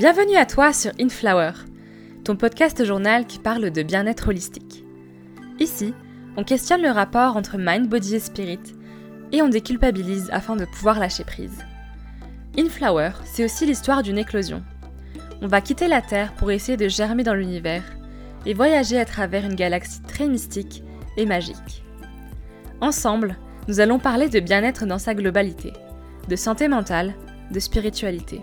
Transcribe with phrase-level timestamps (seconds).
[0.00, 1.52] Bienvenue à toi sur Inflower,
[2.24, 4.82] ton podcast journal qui parle de bien-être holistique.
[5.58, 5.92] Ici,
[6.38, 8.62] on questionne le rapport entre mind, body et spirit
[9.30, 11.58] et on déculpabilise afin de pouvoir lâcher prise.
[12.58, 14.62] Inflower, c'est aussi l'histoire d'une éclosion.
[15.42, 17.84] On va quitter la Terre pour essayer de germer dans l'univers
[18.46, 20.82] et voyager à travers une galaxie très mystique
[21.18, 21.84] et magique.
[22.80, 23.36] Ensemble,
[23.68, 25.74] nous allons parler de bien-être dans sa globalité,
[26.26, 27.12] de santé mentale,
[27.50, 28.40] de spiritualité.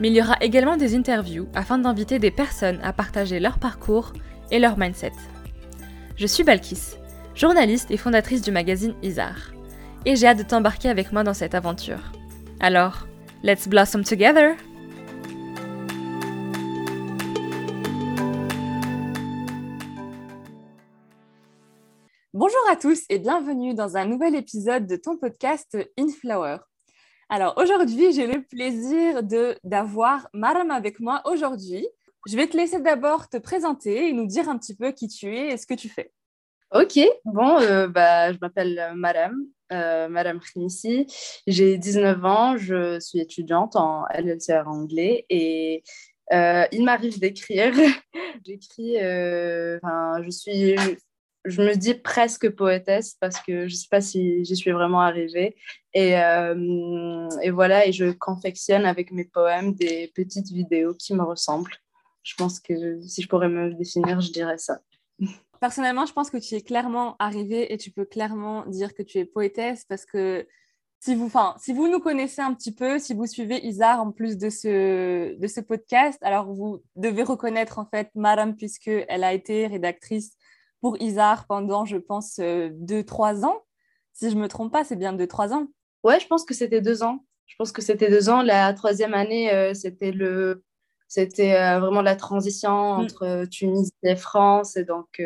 [0.00, 4.12] Mais il y aura également des interviews afin d'inviter des personnes à partager leur parcours
[4.50, 5.12] et leur mindset.
[6.16, 6.96] Je suis Balkis,
[7.34, 9.52] journaliste et fondatrice du magazine Isar,
[10.04, 12.12] et j'ai hâte de t'embarquer avec moi dans cette aventure.
[12.60, 13.06] Alors,
[13.42, 14.56] let's blossom together!
[22.32, 26.56] Bonjour à tous et bienvenue dans un nouvel épisode de ton podcast Inflower.
[27.28, 29.22] Alors aujourd'hui, j'ai le plaisir
[29.64, 31.86] d'avoir Maram avec moi aujourd'hui.
[32.26, 35.34] Je vais te laisser d'abord te présenter et nous dire un petit peu qui tu
[35.36, 36.12] es et ce que tu fais.
[36.72, 39.36] Ok, bon, euh, bah, je m'appelle Maram,
[39.72, 41.06] euh, Madame Khnissi.
[41.46, 45.82] J'ai 19 ans, je suis étudiante en LLCR anglais et
[46.32, 47.72] euh, il m'arrive d'écrire.
[48.46, 49.78] J'écris, euh,
[50.22, 50.74] je suis
[51.44, 55.00] je me dis presque poétesse parce que je ne sais pas si j'y suis vraiment
[55.00, 55.56] arrivée.
[55.92, 61.22] Et, euh, et, voilà, et je confectionne avec mes poèmes des petites vidéos qui me
[61.22, 61.76] ressemblent.
[62.22, 64.80] Je pense que si je pourrais me définir, je dirais ça.
[65.60, 69.18] Personnellement, je pense que tu es clairement arrivée et tu peux clairement dire que tu
[69.18, 70.46] es poétesse parce que
[71.00, 74.38] si vous, si vous nous connaissez un petit peu, si vous suivez Isar en plus
[74.38, 79.66] de ce, de ce podcast, alors vous devez reconnaître en fait Madame puisqu'elle a été
[79.66, 80.32] rédactrice
[80.84, 83.62] pour Isar pendant, je pense, euh, deux, trois ans.
[84.12, 85.68] Si je me trompe pas, c'est bien deux, trois ans.
[86.02, 87.24] Ouais, je pense que c'était deux ans.
[87.46, 88.42] Je pense que c'était deux ans.
[88.42, 90.62] La troisième année, euh, c'était le,
[91.08, 93.00] c'était euh, vraiment la transition mm.
[93.00, 94.76] entre Tunisie et France.
[94.76, 95.22] Et donc,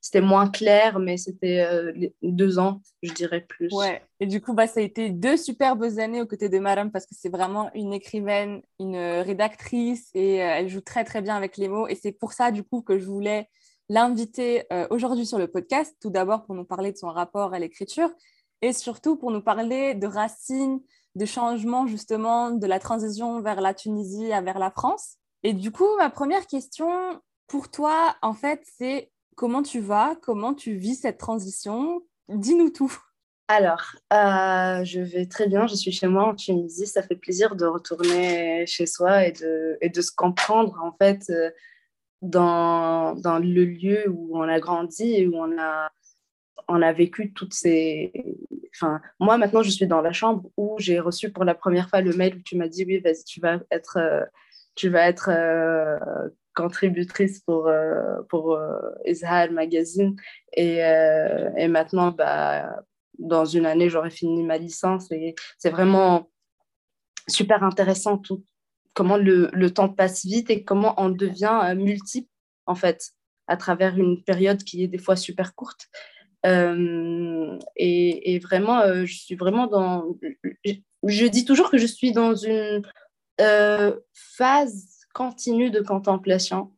[0.00, 3.68] c'était moins clair, mais c'était deux ans, je dirais plus.
[3.70, 4.00] Ouais.
[4.18, 7.04] Et du coup, bah, ça a été deux superbes années aux côtés de Madame parce
[7.04, 11.68] que c'est vraiment une écrivaine, une rédactrice et elle joue très, très bien avec les
[11.68, 11.86] mots.
[11.86, 13.50] Et c'est pour ça, du coup, que je voulais
[13.92, 17.58] l'inviter euh, aujourd'hui sur le podcast, tout d'abord pour nous parler de son rapport à
[17.58, 18.08] l'écriture
[18.62, 20.80] et surtout pour nous parler de racines,
[21.14, 25.18] de changements justement, de la transition vers la Tunisie vers la France.
[25.42, 26.88] Et du coup, ma première question
[27.48, 32.00] pour toi, en fait, c'est comment tu vas, comment tu vis cette transition?
[32.30, 32.96] Dis-nous tout.
[33.48, 37.56] Alors, euh, je vais très bien, je suis chez moi en Tunisie, ça fait plaisir
[37.56, 41.28] de retourner chez soi et de, et de se comprendre en fait.
[41.28, 41.50] Euh,
[42.22, 45.90] dans, dans, le lieu où on a grandi et où on a,
[46.68, 48.12] on a vécu toutes ces...
[48.74, 52.00] Enfin, moi, maintenant, je suis dans la chambre où j'ai reçu pour la première fois
[52.00, 54.24] le mail où tu m'as dit, oui, vas-y, tu vas être, euh,
[54.76, 55.98] tu vas être euh,
[56.54, 58.58] contributrice pour, euh, pour
[59.04, 60.16] Israël Magazine.
[60.54, 62.82] Et, et maintenant, bah,
[63.18, 65.10] dans une année, j'aurai fini ma licence.
[65.10, 66.30] Et c'est vraiment
[67.28, 68.44] super intéressant tout,
[68.94, 72.28] comment le, le, temps passe vite et comment on devient euh, multiple,
[72.66, 73.12] en fait,
[73.46, 75.88] à travers une période qui est des fois super courte.
[76.44, 80.16] Euh, et, et, vraiment, euh, je suis vraiment dans...
[80.64, 80.72] Je,
[81.04, 82.82] je, dis toujours que je suis dans une
[84.12, 86.72] phase continue de contemplation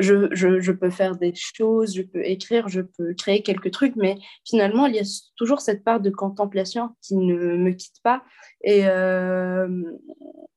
[0.00, 4.86] je, peux faire des choses, je peux écrire, je peux créer quelques trucs, mais finalement,
[4.86, 8.22] il y a toujours cette part de contemplation qui ne me quitte pas.
[8.62, 9.82] Et, euh,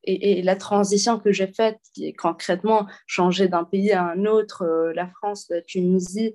[0.04, 4.62] et, la transition que j'ai faite, qui est concrètement changer d'un pays à un autre,
[4.62, 6.34] euh, la France, la Tunisie,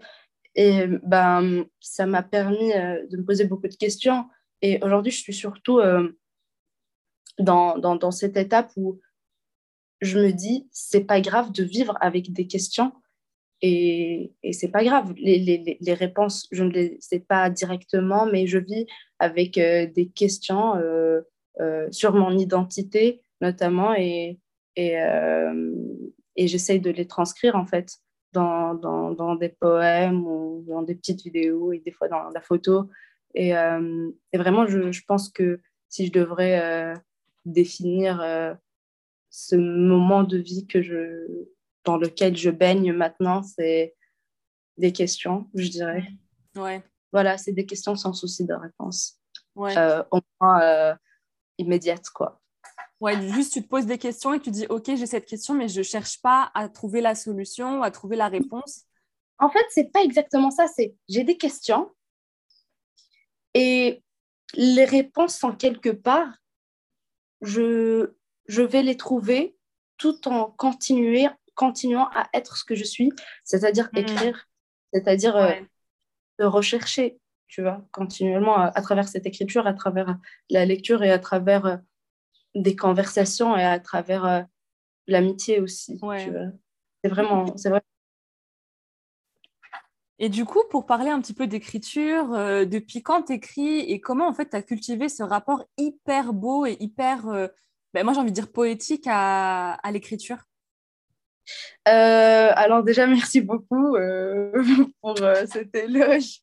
[0.56, 4.26] ben, ça m'a permis euh, de me poser beaucoup de questions.
[4.62, 5.80] Et aujourd'hui, je suis surtout
[7.38, 9.00] dans cette étape où
[10.02, 12.92] je me dis, c'est pas grave de vivre avec des questions
[13.62, 15.14] et, et c'est pas grave.
[15.18, 18.88] Les, les, les, réponses, je ne les sais pas directement, mais je vis
[19.20, 21.22] avec euh, des questions euh,
[21.60, 24.40] euh, sur mon identité, notamment, et,
[24.76, 27.98] et, j'essaye de les transcrire en fait
[28.32, 32.40] dans, dans, dans, des poèmes ou dans des petites vidéos et des fois dans la
[32.40, 32.90] photo.
[33.36, 33.52] Et,
[34.34, 35.60] vraiment, je, pense que
[35.90, 36.94] si je devrais
[37.44, 38.58] définir
[39.30, 41.48] ce moment de vie que je,
[41.84, 43.96] dans lequel je baigne maintenant, c'est
[44.78, 46.08] des questions, je dirais.
[46.56, 46.84] Ouais.
[47.12, 49.20] Voilà, c'est des questions sans souci de réponse.
[49.56, 49.78] Ouais.
[49.78, 50.96] Euh, au moins euh,
[51.58, 52.42] immédiate, quoi.
[53.02, 55.70] Ouais, juste tu te poses des questions et tu dis, OK, j'ai cette question, mais
[55.70, 58.84] je ne cherche pas à trouver la solution, à trouver la réponse.
[59.38, 60.68] En fait, c'est pas exactement ça.
[60.68, 61.90] C'est j'ai des questions
[63.54, 64.04] et
[64.54, 66.28] les réponses sont quelque part.
[67.42, 68.12] Je,
[68.50, 69.56] je vais les trouver
[69.98, 73.12] tout en continuer, continuant à être ce que je suis,
[73.44, 73.98] c'est-à-dire mm.
[73.98, 74.48] écrire,
[74.92, 75.54] c'est-à-dire euh,
[76.40, 80.18] rechercher, tu vois, continuellement à, travers cette écriture, à travers
[80.50, 81.78] la lecture et à travers euh,
[82.56, 84.42] des conversations et à travers euh,
[85.06, 86.00] l'amitié aussi.
[86.00, 87.82] C'est vraiment, c'est vrai.
[90.18, 92.32] Et du coup, pour parler un petit peu d'écriture,
[92.66, 96.66] depuis quand tu écris et comment en fait tu as cultivé ce rapport hyper beau
[96.66, 97.50] et hyper,
[97.94, 100.38] ben, moi j'ai envie de dire poétique à, l'écriture
[101.88, 104.52] euh, alors déjà, merci beaucoup euh,
[105.02, 106.40] pour euh, cet éloge.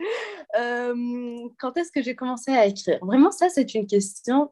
[0.53, 2.99] quand est-ce que j'ai commencé à écrire?
[3.03, 4.51] Vraiment, ça, c'est une question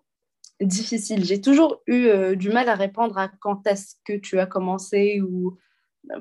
[0.60, 1.24] difficile.
[1.24, 5.58] J'ai toujours eu du mal à répondre à quand est-ce que tu as commencé ou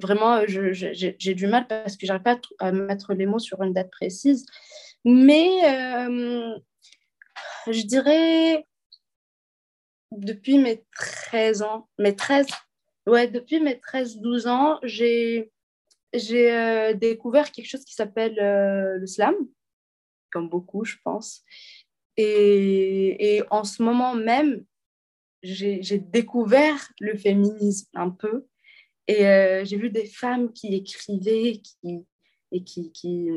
[0.01, 3.91] vraiment, j'ai du mal parce que j'arrive pas à, mettre les mots sur une date
[3.91, 4.45] précise.
[5.05, 5.59] Mais
[7.67, 8.65] je dirais
[10.17, 12.47] depuis mes 13 ans, mes 13,
[13.05, 15.51] Ouais, depuis mes 13-12 ans, j'ai
[16.13, 19.35] j'ai euh, découvert quelque chose qui s'appelle euh, le slam,
[20.31, 21.43] comme beaucoup, je pense.
[22.17, 24.63] Et, et en ce moment même,
[25.41, 28.45] j'ai découvert le féminisme un peu.
[29.07, 32.05] Et euh, j'ai vu des femmes qui écrivaient qui,
[32.51, 33.29] et qui, qui,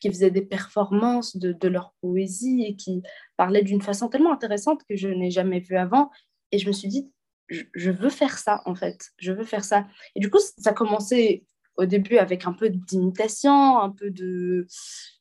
[0.00, 3.02] qui faisaient des performances de, leur poésie et qui
[3.36, 6.10] parlaient d'une façon tellement intéressante que je n'ai jamais vue avant.
[6.52, 7.10] Et je me suis dit,
[7.48, 9.10] je, veux faire ça, en fait.
[9.18, 9.86] Je veux faire ça.
[10.14, 11.44] Et du coup, ça a commencé
[11.76, 14.66] au début avec un peu d'imitation, un peu de...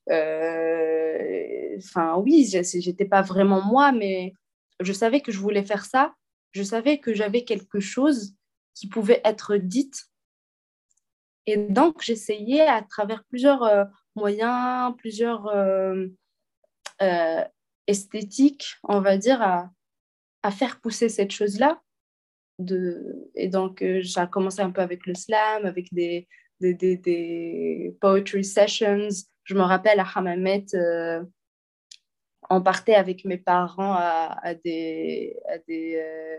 [0.10, 4.34] Euh, enfin, oui, j'étais pas vraiment moi, mais
[4.80, 6.14] je savais que je voulais faire ça.
[6.52, 8.36] Je savais que j'avais quelque chose
[8.74, 10.06] qui pouvait être dite.
[11.46, 13.86] Et donc, j'essayais à travers plusieurs euh,
[14.16, 16.08] moyens, plusieurs euh,
[17.88, 19.70] esthétiques, on va dire, à,
[20.44, 21.82] à faire pousser cette chose-là
[22.60, 23.30] de...
[23.36, 26.28] Et donc, euh, j'ai commencé un peu avec le slam, avec des,
[26.60, 29.10] des, des, poetry sessions.
[29.44, 31.24] Je me rappelle à Hamamet, euh,
[32.50, 36.38] on partait avec mes parents à, des, à euh,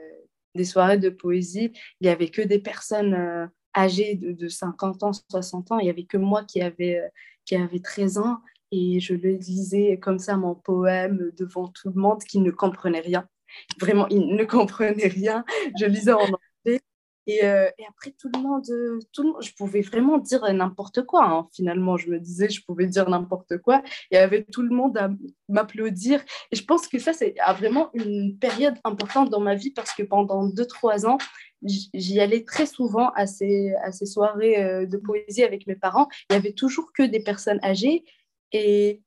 [0.55, 1.73] des, soirées de poésie.
[2.01, 5.79] Il n'y avait que des personnes âgées de, de, 50 ans, 60 ans.
[5.81, 7.03] Il n'y avait que moi qui avait,
[7.47, 8.39] qui avait 13 ans.
[8.73, 13.01] Et je le lisais comme ça, mon poème, devant tout le monde qui ne comprenait
[13.01, 13.27] rien.
[13.81, 15.45] Vraiment, il ne comprenait rien.
[15.81, 16.81] Je lisais en anglais.
[17.29, 18.65] Et, euh, et, après, tout le, monde,
[19.13, 21.25] tout le monde, je pouvais vraiment dire n'importe quoi.
[21.25, 21.49] Hein.
[21.53, 23.83] Finalement, je me disais, je pouvais dire n'importe quoi.
[24.13, 25.11] Y avait tout le monde à
[25.49, 26.21] m'applaudir.
[26.53, 30.05] Et je pense que ça, c'est vraiment une période importante dans ma vie parce que
[30.05, 31.19] pendant 2-3 ans,
[31.67, 36.09] j'y allais très souvent à ces, à ces soirées euh, de poésie avec mes parents.
[36.31, 38.05] Il y avait toujours que des personnes âgées.
[38.53, 39.03] Et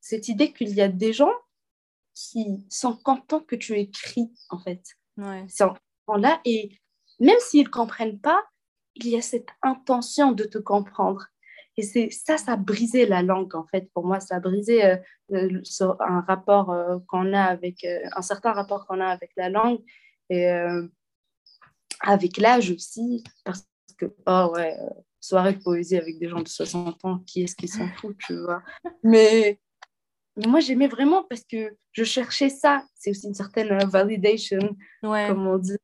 [0.00, 1.32] cette idée qu'il y a des gens
[2.14, 4.82] qui sont contents que tu écris, en fait.
[5.16, 5.46] Ouais.
[6.18, 6.78] là et
[7.20, 8.42] même s'ils ne comprennent pas,
[8.96, 11.26] il y a cette intention de te comprendre.
[11.76, 13.90] Et c'est ça, ça a brisé la langue, en fait.
[13.94, 14.96] Pour moi, ça a brisé euh,
[15.32, 15.62] euh,
[16.00, 19.80] un rapport euh, qu'on a avec, un certain rapport qu'on a avec la langue
[20.28, 20.46] et
[22.02, 23.24] avec l'âge aussi.
[23.44, 23.66] Parce
[23.98, 24.76] que, oh ouais,
[25.20, 28.36] soirée de poésie avec des gens de 60 ans, qui est-ce qui s'en fout, tu
[28.40, 28.62] vois?
[29.02, 29.60] Mais
[30.36, 32.84] moi, j'aimais vraiment parce que je cherchais ça.
[32.94, 35.76] C'est aussi une certaine euh, validation, comme on dit.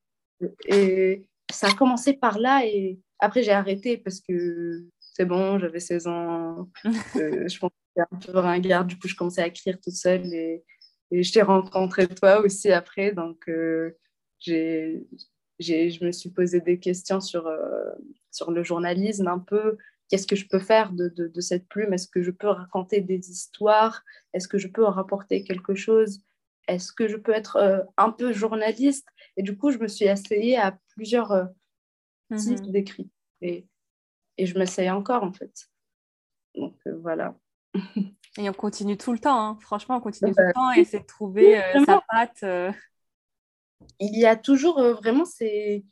[0.67, 5.81] Et ça a commencé par là et après, j'ai arrêté parce que c'est bon, j'avais
[5.81, 6.69] 16 ans.
[7.17, 8.85] Euh, je pensais un peu ringard.
[8.85, 10.65] Du coup, je commençais à écrire toute seule et,
[11.11, 13.13] et je t'ai rencontré toi aussi après.
[13.13, 13.97] Donc, euh,
[14.39, 15.07] j'ai,
[15.61, 17.51] je me suis posé des questions sur,
[18.31, 19.77] sur le journalisme un peu
[20.09, 21.93] qu'est-ce que je peux faire de, de, cette plume?
[21.93, 24.03] Est-ce que je peux raconter des histoires?
[24.33, 26.23] Est-ce que je peux en rapporter quelque chose?
[26.67, 29.07] Est-ce que je peux être euh, un peu journaliste?
[29.37, 31.45] Et du coup, je me suis essayée à plusieurs euh,
[32.37, 32.73] types mhm.
[32.73, 33.11] d'écrits.
[33.41, 33.67] Et,
[34.37, 35.69] et je m'essaye encore, en fait.
[36.55, 37.37] Donc, euh, voilà.
[38.39, 39.41] et on continue tout le temps.
[39.41, 39.59] Hein.
[39.61, 42.45] Franchement, on continue tout le temps et essayer de trouver sa patte.
[44.01, 45.85] Il y a toujours, vraiment, c'est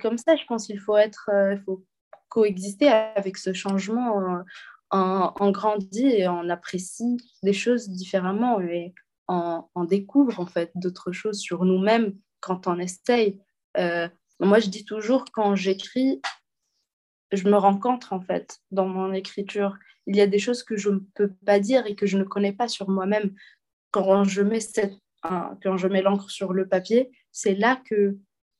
[0.00, 1.84] comme ça, je pense qu'il faut être, il faut
[2.28, 4.44] coexister avec ce changement.
[4.90, 8.94] On, grandit et on apprécie des choses différemment et
[9.28, 13.40] on, découvre en fait d'autres choses sur nous-mêmes quand on essaye.
[13.78, 14.08] Euh,
[14.40, 16.20] moi, je dis toujours quand j'écris,
[17.30, 19.76] je me rencontre en fait dans mon écriture.
[20.06, 22.24] Il y a des choses que je ne peux pas dire et que je ne
[22.24, 23.34] connais pas sur moi-même.
[23.92, 28.16] Quand je mets cette, quand je mets l'encre sur le papier, c'est là que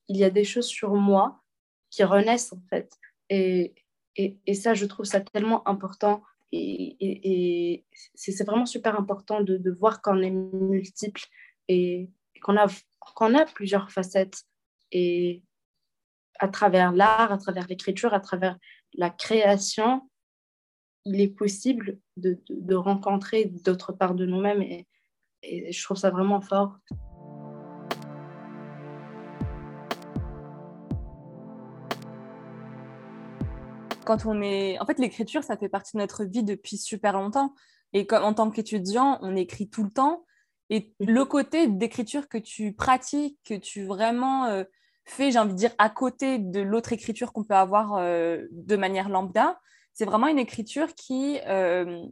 [0.08, 1.42] il y a des choses sur moi
[1.90, 2.92] qui renaissent en fait.
[3.28, 3.74] Et,
[4.16, 6.22] et, ça, je trouve ça tellement important.
[6.52, 11.22] Et, et c'est vraiment super important de, de voir qu'on est multiple
[11.68, 12.10] et
[12.42, 12.66] qu'on a,
[13.16, 14.42] qu'on a plusieurs facettes.
[14.90, 15.42] Et
[16.38, 18.58] à travers l'art, à travers l'écriture, à travers
[18.94, 20.02] la création,
[21.04, 24.86] il est possible de, de, rencontrer d'autres parts de nous-mêmes et,
[25.42, 26.78] et je trouve ça vraiment fort.
[34.04, 34.78] Quand on est...
[34.80, 37.54] En fait, l'écriture, ça fait partie de notre vie depuis super longtemps.
[37.92, 40.24] Et comme, en tant qu'étudiant, on écrit tout le temps.
[40.70, 41.14] Et mhm.
[41.14, 44.64] le côté d'écriture que tu pratiques, que tu vraiment euh,
[45.04, 48.76] fais, j'ai envie de dire, à côté de l'autre écriture qu'on peut avoir euh, de
[48.76, 49.60] manière lambda,
[49.92, 52.02] c'est vraiment une écriture qui, euh,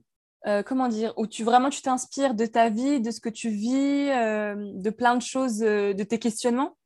[0.66, 4.06] comment dire, où tu vraiment tu t'inspires de ta vie, de ce que tu vis,
[4.08, 6.76] de plein de choses, de tes questionnements?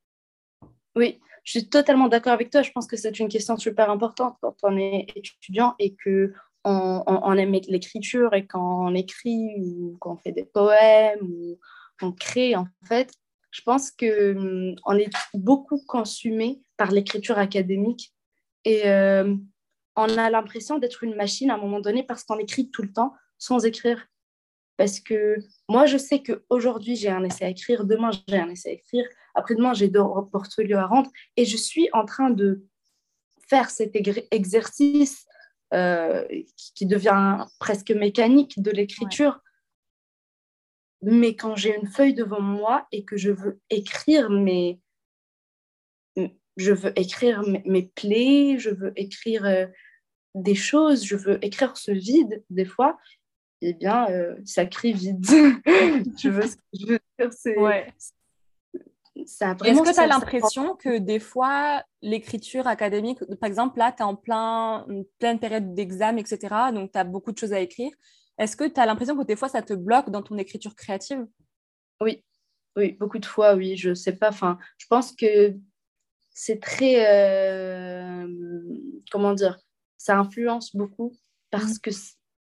[0.97, 2.63] Oui, je suis totalement d'accord avec toi.
[2.63, 6.33] Je pense que c'est une question super importante quand on est étudiant et que
[6.65, 11.59] on, aime l'écriture et quand on écrit ou quand on fait des poèmes ou
[12.01, 13.13] on crée, en fait,
[13.51, 18.13] je pense qu'on hum, est beaucoup consumé par l'écriture académique
[18.65, 19.37] et euh,
[19.95, 22.93] on a l'impression d'être une machine à un moment donné parce qu'on écrit tout le
[22.93, 23.13] temps
[23.45, 24.07] sans écrire.
[24.77, 25.37] Parce que
[25.69, 29.07] moi, je sais qu'aujourd'hui, j'ai un essai à écrire, demain, j'ai un essai à écrire,
[29.35, 32.65] après-demain, j'ai deux portfolios à rendre, et je suis en train de
[33.49, 33.97] faire cet
[34.31, 35.27] exercice
[35.73, 39.41] euh, qui devient presque mécanique de l'écriture.
[41.03, 44.81] Mais quand j'ai une feuille devant moi et que je veux écrire mes,
[46.57, 49.67] je veux écrire mes, plaies, je veux écrire euh,
[50.35, 52.99] des choses, je veux écrire ce vide des fois,
[53.69, 55.25] eh bien, euh, ça crie vide.
[55.27, 56.43] je veux,
[56.73, 57.57] je veux dire, c'est,
[59.17, 64.03] est-ce que tu as l'impression que des fois, l'écriture académique, par exemple, là, tu es
[64.03, 64.87] en plein,
[65.19, 66.39] pleine période d'examen, etc.,
[66.73, 67.93] donc tu as beaucoup de choses à écrire.
[68.39, 71.25] Est-ce que tu as l'impression que des fois, ça te bloque dans ton écriture créative?
[72.01, 72.25] Oui,
[72.77, 73.77] oui, beaucoup de fois, oui.
[73.77, 75.55] Je sais pas, enfin, je pense que
[76.31, 78.27] c'est très, euh,
[79.13, 79.59] comment dire,
[79.97, 81.17] ça influence beaucoup
[81.51, 81.81] parce mmh.
[81.83, 81.91] que,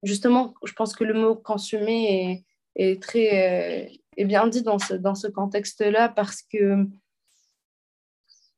[0.03, 2.45] justement, je pense que le mot consommer
[2.75, 3.87] est, est très...
[3.89, 6.87] Euh, est bien dit dans ce, dans ce contexte-là parce que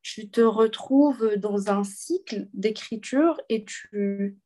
[0.01, 4.37] tu te retrouves dans un cycle d'écriture et tu,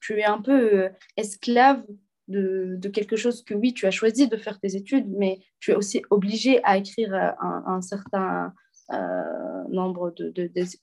[0.00, 1.84] tu, es un peu euh, esclave
[2.28, 5.72] de, de, quelque chose que oui, tu as choisi de faire tes études, mais tu
[5.72, 8.54] es aussi obligé à écrire un, un certain
[8.92, 10.14] euh, nombre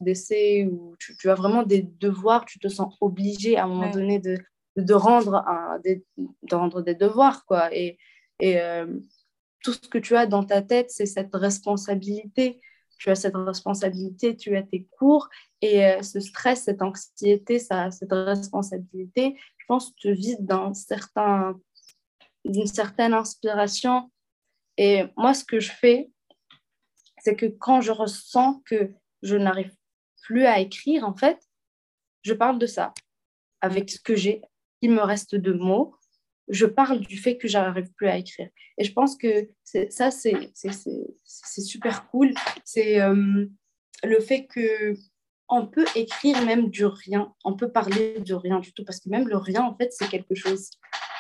[0.01, 3.67] d'essais de, ou tu, tu, as vraiment des devoirs, tu te sens obligé à un
[3.67, 4.37] moment donné de,
[4.77, 5.43] de, rendre
[5.83, 7.45] des, de rendre des devoirs.
[7.45, 7.75] Quoi.
[7.75, 7.97] Et,
[8.39, 8.87] et euh,
[9.63, 12.61] tout ce que tu as dans ta tête, c'est cette responsabilité.
[12.97, 15.29] Tu as cette responsabilité, tu as tes cours
[15.61, 21.59] et euh, ce stress, cette anxiété, ça, cette responsabilité, je pense, te vide d'un certain,
[22.43, 24.11] d'une certaine inspiration.
[24.77, 26.09] Et moi, ce que je fais,
[27.19, 28.91] c'est que quand je ressens que
[29.21, 29.75] je n'arrive
[30.23, 31.39] plus à écrire, en fait,
[32.23, 32.93] je parle de ça
[33.61, 34.41] avec ce que j'ai.
[34.81, 35.97] Il me reste de mots
[36.47, 38.49] je parle du fait que j'arrive plus à écrire.
[38.77, 39.49] Et je pense que
[39.89, 40.51] ça, c'est
[41.61, 42.33] super cool.
[42.63, 43.45] C'est euh,
[44.03, 44.93] le fait que
[45.49, 49.09] on peut écrire même du rien, on peut parler de rien du tout, parce que
[49.09, 50.71] même le rien, en fait, c'est quelque chose.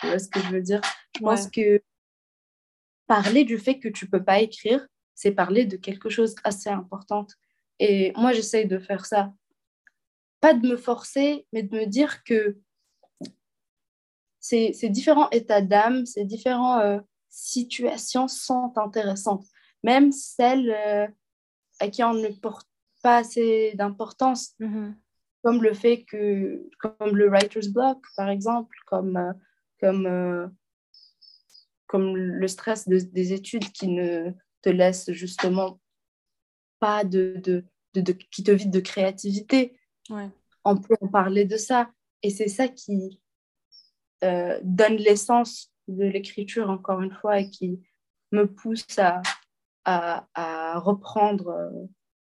[0.01, 0.81] Tu vois ce que je veux dire?
[1.15, 1.81] Je pense que
[3.07, 4.85] parler du fait que tu peux pas écrire,
[5.15, 7.25] c'est parler de quelque chose assez important.
[7.79, 9.31] Et moi, j'essaye de faire ça.
[10.41, 12.57] Pas de me forcer, mais de me dire que
[14.39, 19.45] ces, différents états d'âme, ces différentes euh, situations sont intéressantes.
[19.83, 21.07] Même celles euh,
[21.79, 22.67] à qui on ne porte
[23.03, 24.93] pas assez d'importance, mm-hmm.
[25.43, 29.33] comme le fait que, comme le writer's block, par exemple, comme, euh,
[29.79, 30.51] comme,
[31.87, 35.79] comme le stress des études qui ne te laisse justement
[36.79, 37.63] pas de, de,
[37.93, 39.79] de, qui te vide de créativité.
[40.63, 41.89] On peut en parler de ça.
[42.23, 43.19] Et c'est ça qui,
[44.23, 47.79] euh, donne l'essence de l'écriture, encore une fois, et qui
[48.31, 49.21] me pousse à,
[49.85, 51.69] à, reprendre euh,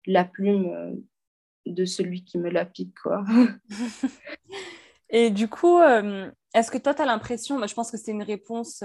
[0.06, 0.94] la plume euh,
[1.66, 2.96] de celui qui me la pique.
[3.02, 3.24] Quoi.
[5.10, 5.80] et du coup,
[6.54, 8.84] est-ce que toi, tu as l'impression, je pense que c'est une réponse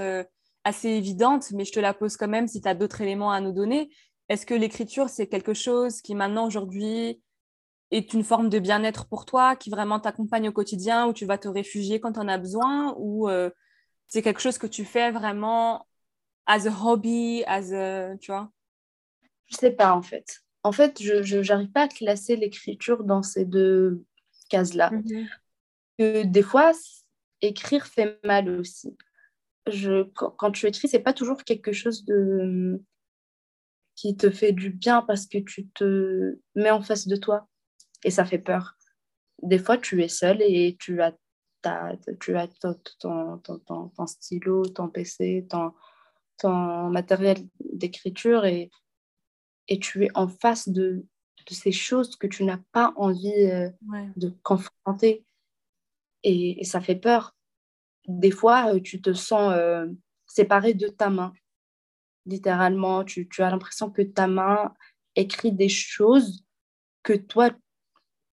[0.63, 3.41] assez évidente, mais je te la pose quand même si tu as d'autres éléments à
[3.41, 3.91] nous donner.
[4.29, 7.21] Est-ce que l'écriture, c'est quelque chose qui maintenant, aujourd'hui,
[7.91, 11.39] est une forme de bien-être pour toi, qui vraiment t'accompagne au quotidien, où tu vas
[11.39, 13.51] te réfugier quand tu en as besoin, ou euh,
[14.09, 15.87] c'est quelque chose que tu fais vraiment
[16.47, 18.51] as a hobby, as a, tu vois?
[19.47, 20.41] Je sais pas en fait.
[20.63, 24.05] En fait, je n'arrive pas à classer l'écriture dans ces deux
[24.51, 24.91] cases-là.
[24.91, 26.31] Mm-hmm.
[26.31, 26.73] des fois,
[27.41, 28.97] écrire fait mal aussi.
[29.67, 32.83] Je, quand, quand tu écris, c'est pas toujours quelque chose de
[33.95, 37.49] qui te fait du bien parce que tu te mets en face de toi
[38.05, 38.77] et ça fait peur.
[39.43, 41.15] Des fois, tu es seul et tu as,
[42.21, 42.49] tu as
[42.99, 45.73] ton, ton, ton, stylo, ton PC, ton,
[46.39, 48.71] ton matériel d'écriture et,
[49.69, 51.05] et tu es en face de,
[51.49, 53.71] de ces choses que tu n'as pas envie euh,
[54.17, 55.25] de confronter.
[56.23, 57.37] Et, ça fait peur.
[58.07, 59.87] Des fois, euh, tu te sens euh,
[60.27, 61.33] séparé de ta main.
[62.27, 64.75] Littéralement, tu, tu as l'impression que ta main
[65.15, 66.45] écrit des choses
[67.03, 67.51] que toi,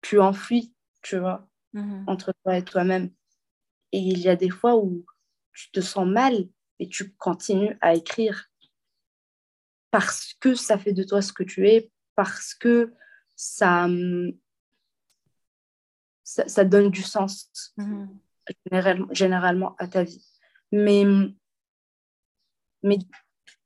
[0.02, 2.04] tu enfuis, tu vois, mm-hmm.
[2.08, 3.12] entre toi et toi-même.
[3.92, 5.06] Et il y a des fois où
[5.54, 6.48] tu te sens mal
[6.80, 8.50] et tu continues à écrire
[9.92, 12.94] parce que ça fait de toi ce que tu es, parce que
[13.36, 13.88] ça,
[16.24, 19.14] ça, donne du sens mm-hmm.
[19.14, 20.26] généralement, à ta vie.
[20.72, 21.06] Mais,
[22.84, 23.00] mais,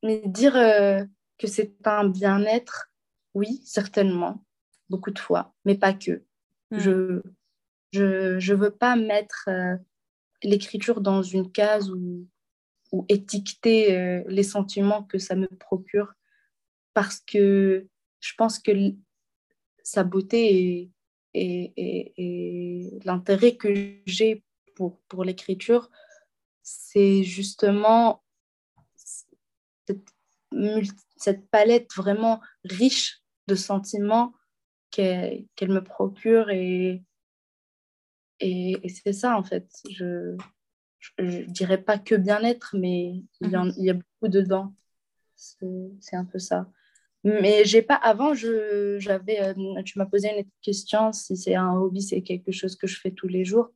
[0.01, 1.03] mais dire euh,
[1.37, 2.91] que c'est un bien-être,
[3.33, 4.42] oui, certainement,
[4.93, 6.23] beaucoup de fois, mais pas que.
[6.71, 6.79] Mm.
[6.79, 7.21] Je
[7.91, 9.75] je je veux pas mettre euh,
[10.43, 12.27] l'écriture dans une case ou,
[12.91, 16.13] ou étiqueter euh, les sentiments que ça me procure
[16.93, 17.88] parce que
[18.19, 18.71] je pense que
[19.83, 20.91] sa beauté
[21.33, 23.69] et, et, et, l'intérêt que
[24.05, 24.43] j'ai
[24.75, 25.89] pour, pour l'écriture,
[26.62, 28.23] c'est justement
[28.95, 30.07] cette,
[31.17, 34.33] cette, palette vraiment riche de sentiments
[34.93, 37.03] qu'elle me procure et,
[38.39, 39.67] et, c'est ça en fait.
[39.89, 40.38] Je
[41.19, 43.73] ne dirais pas que bien-être, mais il y, mhm.
[43.77, 44.73] il y a beaucoup dedans.
[45.35, 46.69] C'est un peu ça.
[47.23, 47.95] Mais j'ai pas.
[47.95, 49.41] Avant, je, j'avais.
[49.41, 53.00] Euh, tu m'as posé une question si c'est un hobby, c'est quelque chose que je
[53.00, 53.71] fais tous les jours.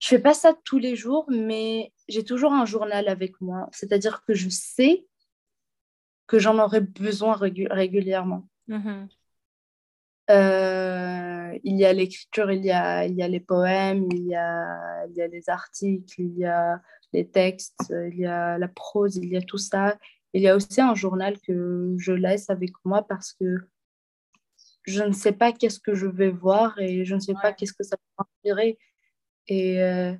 [0.00, 3.68] Je fais pas ça tous les jours, mais j'ai toujours un journal avec moi.
[3.72, 5.06] C'est-à-dire que je sais
[6.26, 8.48] que j'en aurai besoin régulièrement.
[8.68, 9.08] Mm-hmm.
[10.30, 14.34] Euh, il y a l'écriture, il y a, il y a les poèmes, il y
[14.34, 16.80] a, il y a les articles, il y a
[17.12, 19.98] les textes, il y a la prose, il y a tout ça.
[20.32, 23.56] Il y a aussi un journal que je laisse avec moi parce que
[24.84, 27.72] je ne sais pas qu'est-ce que je vais voir et je ne sais pas qu'est-ce
[27.72, 28.78] que ça va inspirer.
[29.48, 30.14] Et, euh,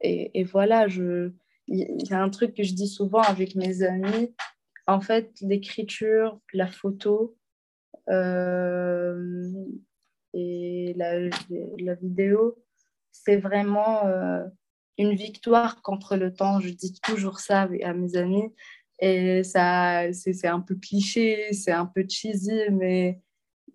[0.00, 1.32] et, et, voilà, je,
[1.68, 4.34] il y a un truc que je dis souvent avec mes amis.
[4.86, 7.36] En fait, l'écriture, la photo
[8.08, 8.12] et
[10.96, 11.28] la,
[11.78, 12.58] la vidéo,
[13.10, 14.44] c'est vraiment euh,
[14.98, 16.60] une victoire contre le temps.
[16.60, 18.52] Je dis toujours ça à mes amis.
[19.00, 23.20] Et ça, c'est un peu cliché, c'est un peu cheesy, mais,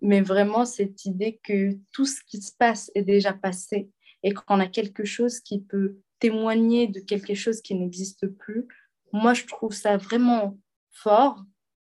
[0.00, 3.90] mais vraiment cette idée que tout ce qui se passe est déjà passé
[4.22, 8.66] et qu'on a quelque chose qui peut témoigner de quelque chose qui n'existe plus.
[9.12, 10.58] Moi, je trouve ça vraiment
[10.92, 11.44] fort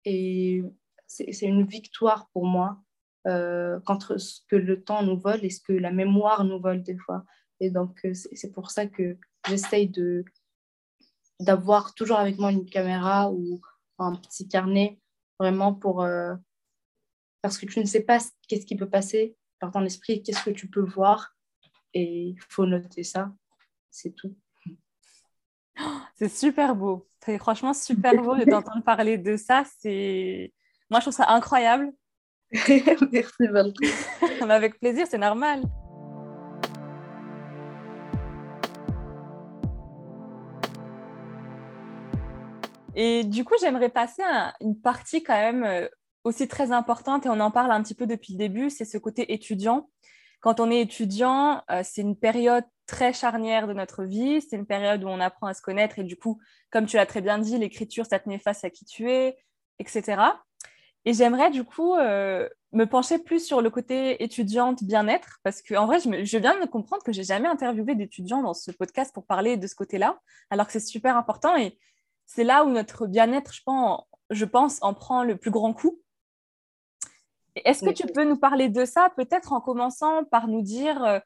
[0.04, 0.62] et
[1.12, 2.78] c'est une victoire pour moi
[3.26, 6.82] euh, contre ce que le temps nous vole et ce que la mémoire nous vole
[6.82, 7.24] des fois.
[7.60, 10.24] Et donc, euh, c'est pour ça que j'essaye de,
[11.38, 13.60] d'avoir toujours avec moi une caméra ou
[13.98, 14.98] un petit carnet,
[15.38, 16.02] vraiment pour...
[16.02, 16.34] Euh,
[17.42, 20.50] parce que tu ne sais pas qu'est-ce qui peut passer par ton esprit, qu'est-ce que
[20.50, 21.36] tu peux voir,
[21.94, 23.32] et il faut noter ça,
[23.90, 24.34] c'est tout.
[26.14, 27.08] C'est super beau.
[27.24, 29.64] C'est franchement super beau de t'entendre parler de ça.
[29.78, 30.52] C'est
[30.92, 31.90] Moi, je trouve ça incroyable.
[32.52, 33.74] Merci, Valérie.
[34.42, 35.62] Avec plaisir, c'est normal.
[42.94, 45.88] Et du coup, j'aimerais passer à une partie quand même euh,
[46.24, 48.98] aussi très importante, et on en parle un petit peu depuis le début, c'est ce
[48.98, 49.88] côté étudiant.
[50.40, 54.66] Quand on est étudiant, euh, c'est une période très charnière de notre vie, c'est une
[54.66, 56.38] période où on apprend à se connaître, et du coup,
[56.70, 59.38] comme tu l'as très bien dit, l'écriture, ça te met face à qui tu es,
[59.78, 60.20] etc.
[61.04, 65.86] Et j'aimerais du coup euh, me pencher plus sur le côté étudiante bien-être, parce qu'en
[65.86, 69.26] vrai, je, je, viens de comprendre que j'ai jamais interviewé d'étudiants dans ce podcast pour
[69.26, 71.56] parler de ce côté-là, alors que c'est super important.
[71.56, 71.78] Et
[72.26, 76.00] c'est là où notre bien-être, je pense, je pense, en prend le plus grand coup.
[77.54, 81.18] Est-ce que tu peux nous parler de ça, peut-être en commençant par nous dire, euh,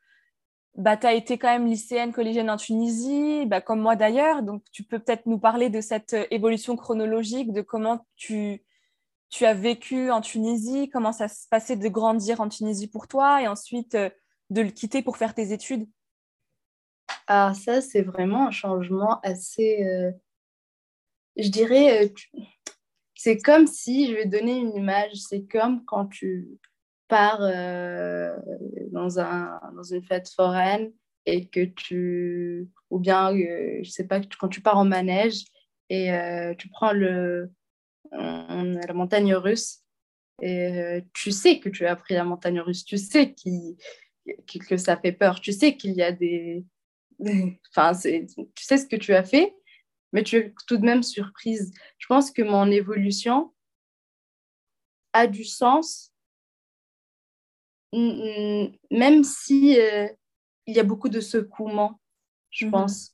[0.74, 4.62] bah, tu as été quand même lycéenne, collégienne en Tunisie, bah, comme moi d'ailleurs, donc
[4.72, 8.64] tu peux peut-être nous parler de cette euh, évolution chronologique, de comment tu,
[9.30, 13.42] tu as vécu en Tunisie, comment ça se passait de grandir en Tunisie pour toi
[13.42, 14.10] et ensuite euh,
[14.50, 15.88] de le quitter pour faire tes études?
[17.26, 20.14] Ah, ça, c'est vraiment un changement assez
[21.36, 22.08] je dirais, euh,
[23.14, 26.48] c'est comme si, je vais donner une image, c'est comme quand tu
[27.08, 28.36] pars euh,
[28.90, 30.92] dans, un, dans une fête foraine
[31.24, 35.44] et que tu, ou bien, euh, je sais pas, quand tu pars en manège
[35.88, 36.10] et
[36.58, 37.52] tu prends le,
[38.12, 39.82] on a la montagne russe.
[40.42, 45.12] Et tu sais que tu as appris la montagne russe, tu sais que ça fait
[45.12, 46.64] peur, tu sais qu'il y a des.
[47.70, 49.54] Enfin, tu sais ce que tu as fait,
[50.12, 51.72] mais tu es tout de même surprise.
[51.98, 53.54] Je pense que mon évolution
[55.14, 56.12] a du sens,
[57.92, 60.08] même si euh,
[60.66, 62.00] il y a beaucoup de secouements,
[62.50, 62.72] je mhm.
[62.72, 63.12] pense.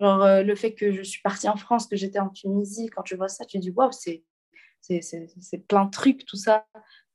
[0.00, 3.02] Genre euh, le fait que je suis partie en France, que j'étais en Tunisie, quand
[3.02, 4.22] tu vois ça, tu dis waouh, c'est
[4.80, 6.66] c'est plein de trucs, tout ça.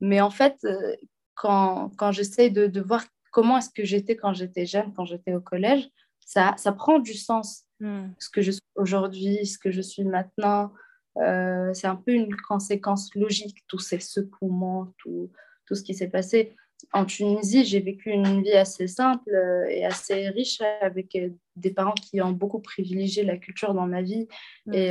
[0.02, 0.96] Mais en fait, euh,
[1.36, 5.34] quand, quand j'essaie de, de, voir comment est-ce que j'étais quand j'étais jeune, quand j'étais
[5.34, 7.64] au collège, ça, ça prend du sens.
[7.80, 8.08] Hmm.
[8.20, 10.74] Ce que je suis aujourd'hui, ce que je suis maintenant,
[11.18, 15.32] euh, c'est un peu une conséquence logique, tous ces secouements, tout,
[15.66, 16.56] tout ce qui s'est passé.
[16.92, 21.18] En Tunisie, j'ai vécu une vie assez simple euh, et assez riche avec
[21.56, 24.28] des parents qui ont beaucoup privilégié la culture dans ma vie
[24.66, 24.74] hmm.
[24.74, 24.90] et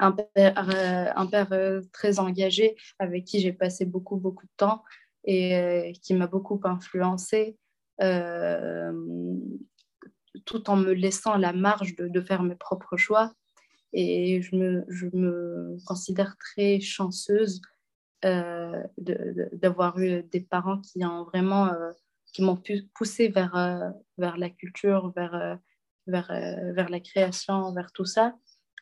[0.00, 0.54] un père,
[1.16, 1.50] un père
[1.92, 4.82] très engagé avec qui j'ai passé beaucoup, beaucoup de temps
[5.24, 7.56] et qui m'a beaucoup influencé
[10.44, 13.32] tout en me laissant la marge de, faire mes propres choix.
[13.92, 17.60] Et je me, je me considère très chanceuse
[18.24, 21.90] euh, d'avoir eu des parents qui ont vraiment euh,
[22.32, 22.62] qui m'ont
[22.94, 25.58] poussé vers, euh, vers la culture, vers,
[26.06, 28.36] vers, vers la création, vers tout ça.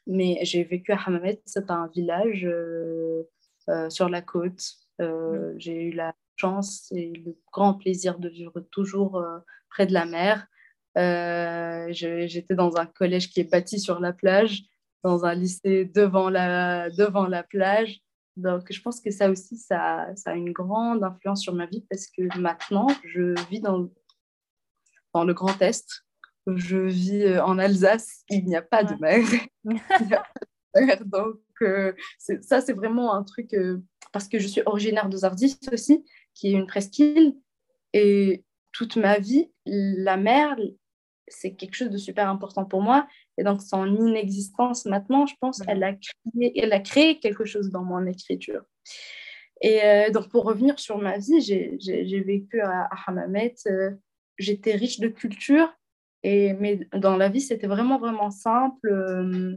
[0.09, 2.49] Mais j'ai vécu à Hammamet, c'est un village
[3.91, 4.63] sur la côte.
[4.99, 5.59] Mm.
[5.59, 9.23] J'ai eu la chance et le grand plaisir de vivre toujours
[9.69, 10.47] près de la mer.
[10.99, 14.65] Euh, j'étais dans un collège qui est bâti sur la plage,
[15.05, 18.01] dans un lycée devant la, devant la plage.
[18.37, 21.85] Donc, je pense que ça aussi, ça, ça, a une grande influence sur ma vie
[21.89, 23.89] parce que maintenant, je vis dans,
[25.13, 26.05] dans le Grand Est.
[26.57, 28.25] Je vis euh, en Alsace.
[28.31, 29.25] Il n'y a pas de mer.
[31.07, 31.93] Donc, euh,
[32.41, 33.55] ça, c'est vraiment un truc.
[34.13, 37.35] parce que je suis originaire de Zardis aussi, qui est une presqu'île.
[37.95, 40.57] Et toute ma vie, la mer,
[41.27, 43.07] c'est quelque chose de super important pour moi.
[43.39, 47.71] Et donc, son inexistence maintenant, je pense, elle a créé, elle a créé quelque chose
[47.71, 48.63] dans mon écriture.
[49.61, 53.55] Et euh, donc, pour revenir sur ma vie, j'ai vécu à, à Hammamet.
[53.67, 53.91] Euh,
[54.39, 55.73] j'étais riche de culture,
[56.23, 58.89] et, mais dans la vie, c'était vraiment, vraiment simple.
[58.91, 59.57] Euh,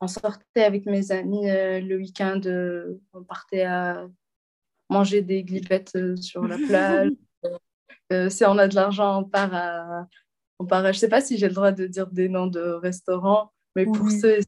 [0.00, 2.40] on sortait avec mes amis le week-end,
[3.14, 4.06] on partait à
[4.90, 7.10] manger des glipettes sur la plage.
[8.12, 10.06] Euh, si on a de l'argent, on part à.
[10.58, 12.60] On part Je ne sais pas si j'ai le droit de dire des noms de
[12.60, 14.38] restaurants, mais pour ceux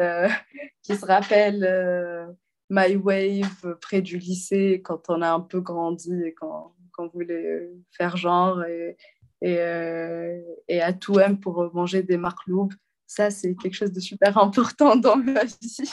[0.00, 0.28] euh,
[0.82, 2.26] qui se rappellent euh,
[2.70, 7.08] My Wave près du lycée, quand on a un peu grandi et quand, quand on
[7.08, 8.96] voulait faire genre, et,
[9.42, 12.74] et, et à Touem pour manger des marloubes.
[13.06, 15.90] Ça, c'est quelque chose de super important dans ma vie.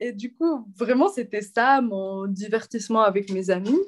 [0.00, 3.78] et du coup, vraiment, c'était ça, mon divertissement avec mes amis.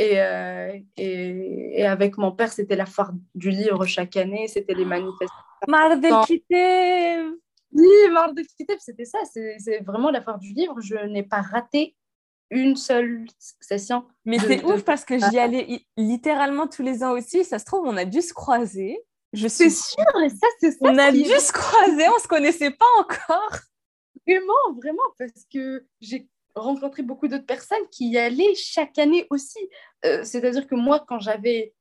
[0.00, 4.86] Euh, et, et, avec mon père, c'était la foire du livre chaque année, c'était les
[4.86, 5.44] manifestations.
[5.68, 7.22] Marre de quitter
[7.72, 10.80] Oui, marre de quitter, c'était ça, c'est vraiment la foire du livre.
[10.80, 11.94] Je n'ai pas raté
[12.50, 13.24] une seule
[13.60, 14.04] session.
[14.24, 17.44] Mais c'est ouf parce que j'y allais littéralement tous les ans aussi.
[17.44, 18.98] Ça se trouve, on a dû se croiser.
[19.32, 20.78] Je suis sûre, et ça, c'est ça.
[20.80, 23.58] On a dû se croiser, on se connaissait pas encore.
[24.26, 29.60] Vraiment, vraiment, parce que j'ai rencontré beaucoup d'autres personnes qui y allaient chaque année aussi.
[30.04, 31.74] Euh, c'est-à-dire que moi, quand j'avais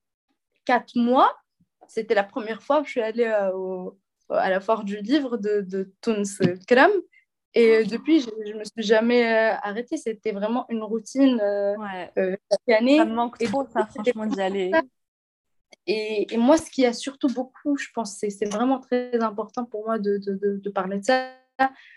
[0.66, 1.36] quatre mois,
[1.88, 3.90] c'était la première fois que je suis allée euh,
[4.30, 6.24] à la foire du livre de, de Tuns
[6.68, 6.92] Kram.
[7.56, 9.98] Et depuis, je ne me suis jamais euh, arrêtée.
[9.98, 11.40] C'était vraiment une routine
[11.78, 12.98] chaque année.
[12.98, 14.72] Ça me manque trop, ça, franchement, d'y aller.
[15.88, 19.86] Et, et, moi, ce qui a surtout beaucoup, je pense, c'est vraiment très important pour
[19.86, 21.32] moi de, de, de parler de ça,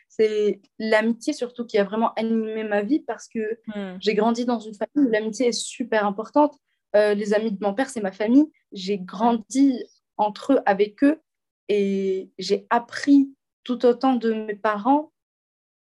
[0.09, 3.99] c'est l'amitié surtout qui a vraiment animé ma vie parce que hmm.
[4.01, 6.57] j'ai grandi dans une famille où l'amitié est super importante.
[6.95, 8.51] Euh, les amis de mon père, c'est ma famille.
[8.73, 9.83] J'ai grandi
[10.19, 11.21] entre eux, avec eux,
[11.69, 13.35] et j'ai appris
[13.65, 15.12] tout autant de mes parents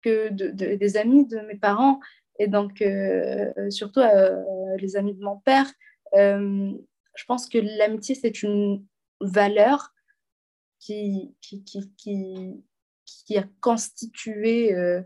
[0.03, 2.01] que de, des amis de mes parents,
[2.39, 4.43] et donc euh, surtout euh,
[4.79, 5.71] les amis de mon père.
[6.15, 8.85] je pense que l'amitié, c'est une
[9.21, 9.93] valeur
[10.81, 11.93] qui, qui, qui,
[13.05, 15.03] qui, a constitué euh,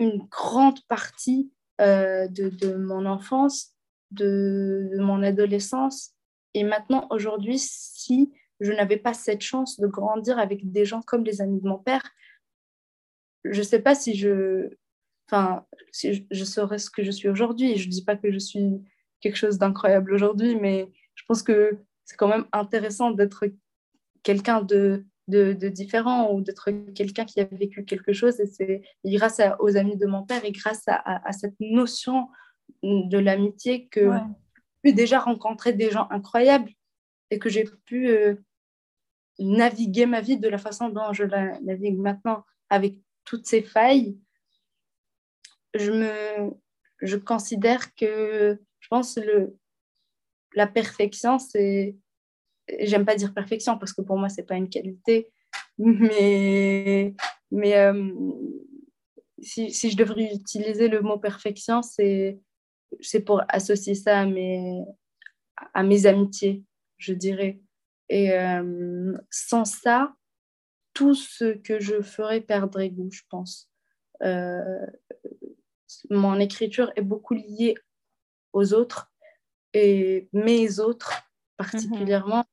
[0.00, 3.72] une grande partie euh, de, mon enfance,
[4.10, 6.12] de, mon adolescence.
[6.54, 11.24] Et maintenant, aujourd'hui, si je n'avais pas cette chance de grandir avec des gens comme
[11.24, 12.02] les amis de mon père,
[13.44, 14.70] je ne sais pas si je,
[15.28, 17.76] enfin, si je, serais ce que je suis aujourd'hui.
[17.76, 18.82] Je ne dis pas que je suis
[19.20, 23.44] quelque chose d'incroyable aujourd'hui, mais je pense que c'est quand même intéressant d'être
[24.22, 28.40] quelqu'un de de, différent ou d'être quelqu'un qui a vécu quelque chose.
[28.40, 32.28] Et c'est grâce aux amis de mon père et grâce à, cette notion
[32.82, 36.70] de l'amitié que j'ai pu déjà rencontrer des gens incroyables
[37.30, 38.34] et que j'ai pu euh,
[39.38, 44.18] naviguer ma vie de la façon dont je la navigue maintenant avec toutes ces failles.
[45.74, 46.50] Je, me,
[47.00, 49.56] je considère que je pense le,
[50.54, 51.96] la perfection, c'est
[52.80, 55.30] j'aime pas dire perfection parce que pour moi c'est pas une qualité
[55.78, 57.14] mais
[57.50, 58.10] mais euh,
[59.40, 62.38] si, si, je devrais utiliser le mot perfection c'est
[63.00, 64.82] c'est pour associer ça à mes
[65.74, 66.62] à mes amitiés
[66.98, 67.60] je dirais
[68.08, 70.14] et euh, sans ça
[70.92, 73.70] tout ce que je ferais perdrait goût je pense.
[74.22, 74.86] Euh,
[76.10, 77.74] mon écriture est beaucoup liée
[78.52, 79.12] aux autres
[79.72, 81.22] et mes autres
[81.56, 82.44] particulièrement.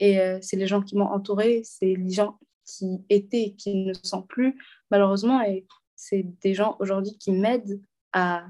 [0.00, 3.74] Et euh, c'est les gens qui m'ont entouré, c'est les gens qui étaient et qui
[3.74, 4.56] ne sont plus,
[4.90, 5.42] malheureusement.
[5.42, 7.80] Et c'est des gens aujourd'hui qui m'aident
[8.12, 8.46] à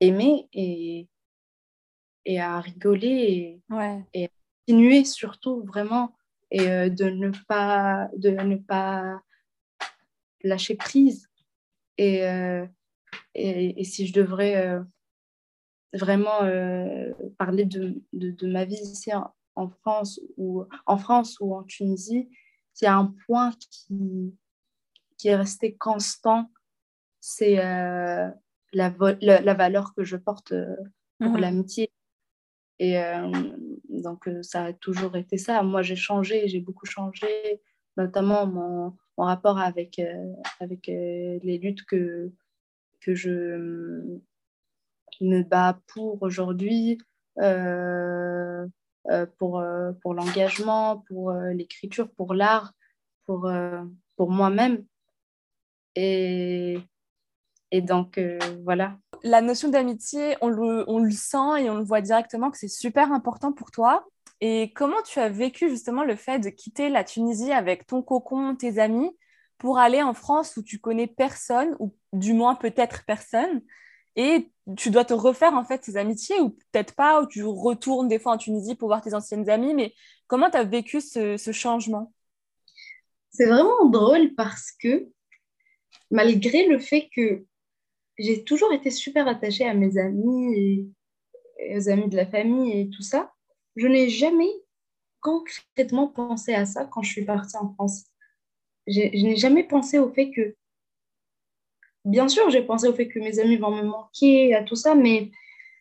[0.00, 1.08] aimer et,
[2.24, 3.62] et à rigoler et,
[4.14, 4.28] et, à
[4.66, 6.16] continuer surtout vraiment
[6.52, 9.20] et euh, de, ne pas, de ne pas
[10.44, 11.28] lâcher prise.
[11.98, 12.64] Et, euh,
[13.34, 14.78] et, et, si je devrais
[15.92, 16.40] vraiment
[17.38, 19.10] parler de, de, de, ma vie ici
[19.54, 22.30] en France ou en France ou en Tunisie,
[22.80, 24.34] il y a un point qui,
[25.18, 26.50] qui est resté constant,
[27.20, 28.28] c'est euh,
[28.72, 30.74] la, la, valeur que je porte euh,
[31.20, 31.40] pour mhm.
[31.40, 31.92] l'amitié.
[32.80, 33.30] Et euh,
[34.00, 35.62] donc, ça a toujours été ça.
[35.62, 37.60] Moi, j'ai changé, j'ai beaucoup changé,
[37.96, 40.00] notamment mon, rapport avec,
[40.58, 42.32] avec les luttes que,
[43.00, 44.18] que je
[45.20, 46.98] me bats pour aujourd'hui.
[49.10, 52.72] Euh, pour, euh, pour l'engagement, pour euh, l'écriture, pour l'art,
[53.26, 53.50] pour,
[54.16, 54.84] pour moi-même.
[55.96, 56.78] Et,
[57.72, 58.20] et donc,
[58.64, 58.96] voilà.
[59.24, 62.68] La notion d'amitié, on le, on le sent et on le voit directement que c'est
[62.68, 64.06] super important pour toi.
[64.40, 68.56] Et comment tu as vécu justement le fait de quitter la Tunisie avec ton cocon,
[68.56, 69.10] tes amis,
[69.56, 73.62] pour aller en France où tu connais personne, ou du moins peut-être personne,
[74.16, 78.08] et tu dois te refaire en fait ces amitiés ou peut-être pas, ou tu retournes
[78.08, 79.94] des fois en Tunisie pour voir tes anciennes amies, mais
[80.26, 82.12] comment tu as vécu ce, changement?
[83.30, 85.08] C'est vraiment drôle parce que
[86.10, 87.44] malgré le fait que
[88.18, 92.90] j'ai toujours été super attachée à mes amis et, aux amis de la famille et
[92.90, 93.32] tout ça,
[93.76, 94.50] je n'ai jamais
[95.20, 98.04] concrètement pensé à ça quand je suis partie en France.
[98.86, 100.56] Je n'ai jamais pensé au fait que
[102.04, 104.94] bien sûr, j'ai pensé au fait que mes amis vont me manquer, à tout ça,
[104.94, 105.30] mais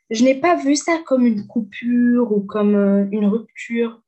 [0.10, 4.02] je n'ai pas vu ça comme une coupure ou comme euh, une rupture.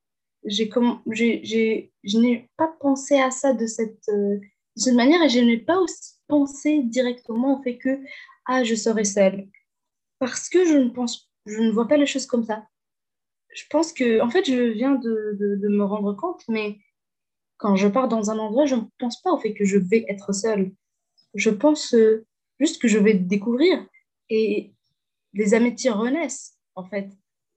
[0.45, 5.23] J'ai comme, j'ai, je n'ai pas pensé à ça de cette, euh, de cette manière
[5.23, 7.99] et je n'ai pas aussi pensé directement au fait que
[8.45, 9.47] ah, je serai seule.
[10.19, 12.67] Parce que je ne, pense, je ne vois pas les choses comme ça.
[13.53, 16.79] Je pense que, en fait, je viens de, de, me rendre compte, mais
[17.57, 20.05] quand je pars dans un endroit, je ne pense pas au fait que je vais
[20.09, 20.73] être seule
[21.33, 22.25] je pense euh,
[22.59, 23.85] juste que je vais découvrir
[24.29, 24.73] et
[25.33, 27.09] les amitiés renaissent en fait.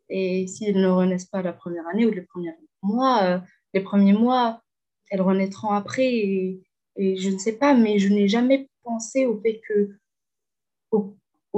[0.09, 3.39] Et s'ils ne renaissent pas la première année ou les premiers mois, euh,
[3.75, 4.63] les premiers mois,
[5.11, 6.61] elles renaîtront après
[6.99, 9.97] je ne sais pas, mais je n'ai jamais pensé au fait que,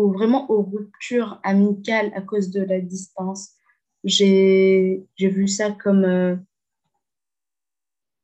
[0.07, 3.51] vraiment aux ruptures amicales à cause de la distance.
[4.05, 6.37] J'ai vu ça comme euh,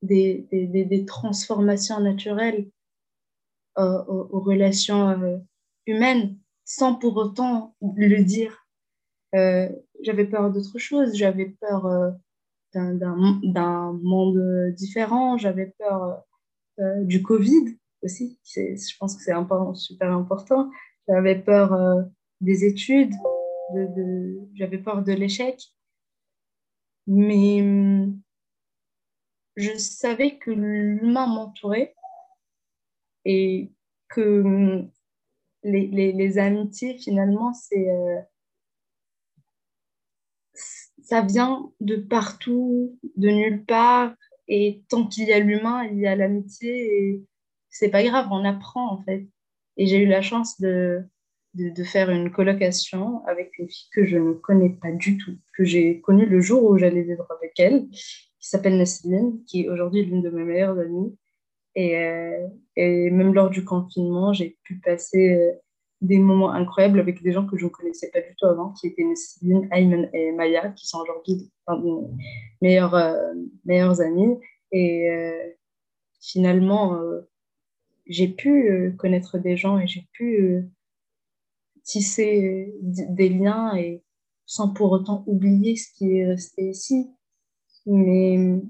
[0.02, 2.70] des, transformations naturelles
[3.78, 5.38] euh, aux, relations euh,
[5.86, 8.66] humaines sans pour autant le dire.
[10.00, 12.14] J'avais peur d'autre chose, j'avais peur
[12.72, 16.22] d'un monde différent, j'avais peur
[16.78, 19.32] du Covid aussi, je pense que c'est
[19.74, 20.70] super important.
[21.08, 22.06] J'avais peur
[22.40, 23.12] des études,
[23.74, 25.60] de, de j'avais peur de l'échec.
[27.06, 27.60] Mais
[29.56, 31.94] je savais que l'humain m'entourait
[33.24, 33.72] et
[34.08, 34.84] que
[35.62, 38.20] les amitiés, finalement, c'est euh,
[41.04, 44.14] ça vient de partout, de nulle part.
[44.48, 47.22] Et tant qu'il y a l'humain, il y a l'amitié.
[47.70, 49.26] C'est pas grave, on apprend en fait.
[49.76, 51.02] Et j'ai eu la chance de,
[51.54, 55.36] de, de, faire une colocation avec une fille que je ne connais pas du tout,
[55.56, 59.68] que j'ai connue le jour où j'allais vivre avec elle, qui s'appelle Nassim, qui est
[59.68, 61.16] aujourd'hui l'une de mes meilleures amies.
[61.74, 65.52] Et, euh, et, même lors du confinement, j'ai pu passer euh,
[66.00, 68.88] des moments incroyables avec des gens que je ne connaissais pas du tout avant, qui
[68.88, 72.08] étaient Céline, Ayman et Maya, qui sont aujourd'hui mes
[72.60, 74.00] meilleurs, euh, meilleurs.
[74.72, 75.08] Et
[76.20, 76.98] finalement,
[78.06, 80.68] j'ai pu connaître des gens et j'ai pu
[81.84, 84.02] tisser des liens et
[84.46, 87.10] sans pour autant oublier ce qui est resté ici.
[87.86, 88.60] Mais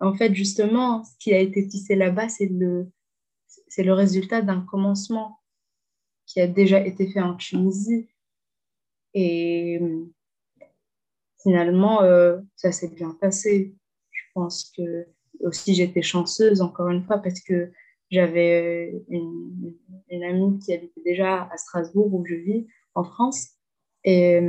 [0.00, 2.90] en fait, justement, ce qui a été tissé là-bas, c'est le,
[3.68, 5.37] c'est le résultat d'un commencement
[6.28, 8.08] qui a déjà été fait en Tunisie.
[9.14, 9.80] Et
[11.42, 13.74] finalement, euh, ça s'est bien passé.
[14.12, 15.06] Je pense que
[15.40, 17.72] aussi j'étais chanceuse, encore une fois, parce que
[18.10, 19.74] j'avais une,
[20.10, 23.48] une, amie qui habitait déjà à Strasbourg, où je vis, en France.
[24.04, 24.40] Et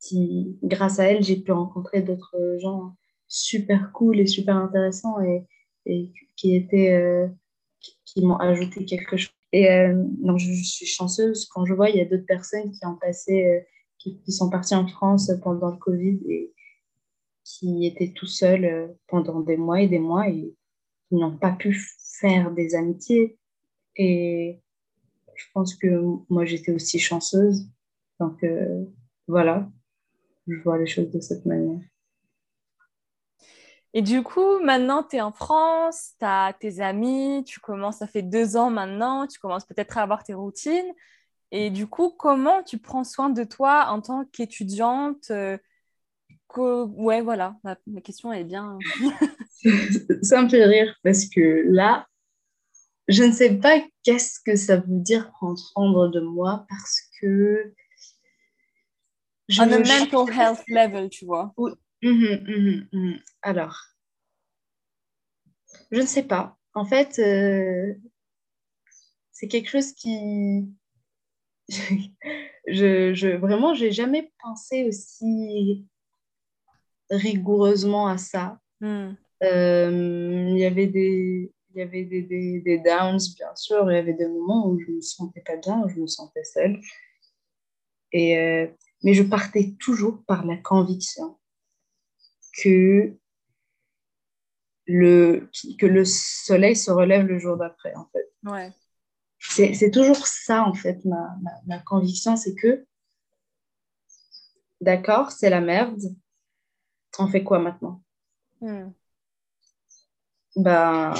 [0.00, 2.94] qui, grâce à elle, j'ai pu rencontrer d'autres gens
[3.26, 5.44] super cool et super intéressants et,
[6.36, 7.26] qui euh,
[8.04, 9.33] qui, m'ont ajouté quelque chose.
[9.54, 12.84] Et euh, donc, je, suis chanceuse quand je vois il y a d'autres personnes qui
[12.86, 13.60] ont passé, euh,
[13.98, 16.52] qui, sont parties en France pendant le Covid et
[17.44, 20.52] qui étaient tout seuls pendant des mois et des mois et
[21.08, 21.72] qui n'ont pas pu
[22.18, 23.38] faire des amitiés.
[23.94, 24.58] Et
[25.36, 27.68] je pense que moi, j'étais aussi chanceuse.
[28.18, 28.44] Donc,
[29.28, 29.70] voilà,
[30.48, 31.80] je vois les choses de cette manière.
[33.96, 38.08] Et du coup, maintenant, tu es en France, tu as tes amis, tu commences, ça
[38.08, 40.92] fait deux ans maintenant, tu commences peut-être à avoir tes routines.
[41.52, 45.56] Et du coup, comment tu prends soin de toi en tant qu'étudiante euh,
[46.56, 48.78] Ouais, voilà, ma, question est bien.
[50.22, 52.06] ça me fait rire parce que là,
[53.08, 57.72] je ne sais pas qu'est-ce que ça veut dire prendre soin de moi parce que
[59.48, 61.52] je On a mental health level, tu vois.
[62.04, 63.20] Mhm, mhm, mhm.
[63.40, 63.78] Alors,
[65.90, 66.58] je ne sais pas.
[66.74, 67.94] En fait, euh,
[69.32, 70.68] c'est quelque chose qui...
[72.68, 75.86] je, je, vraiment, j'ai jamais pensé aussi
[77.08, 78.60] rigoureusement à ça.
[78.82, 83.90] Euh, il y avait des il y avait des, des, des, downs, bien sûr.
[83.90, 86.44] Il y avait des moments où je me sentais pas bien, où je me sentais
[86.44, 86.80] seule.
[88.12, 88.68] Et, euh,
[89.02, 91.36] mais je partais toujours par la conviction
[92.62, 93.16] que
[94.86, 98.32] le, que le soleil se relève le jour d'après, en fait.
[98.44, 98.72] Ouais.
[99.38, 102.86] C'est toujours ça, en fait, ma, ma, ma conviction, c'est que,
[104.80, 106.00] d'accord, c'est la merde,
[107.18, 108.02] on fait quoi maintenant?
[108.60, 108.90] Hmm.
[110.56, 111.12] Ben,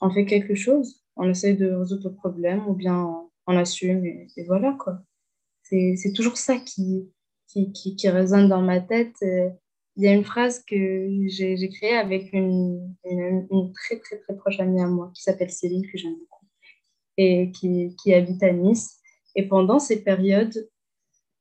[0.00, 4.28] on fait quelque chose, on essaye de résoudre le problème, ou bien on assume, et,
[4.36, 5.02] et voilà, quoi
[5.96, 7.10] c'est toujours ça qui,
[7.48, 9.16] qui, qui, résonne dans ma tête.
[9.96, 14.58] Il y a une phrase que j'ai créée avec une, une, très, très, très proche
[14.58, 16.46] amie à moi qui s'appelle Céline, que j'aime beaucoup,
[17.18, 18.98] et qui, qui habite à Nice.
[19.34, 20.68] Et pendant ces périodes,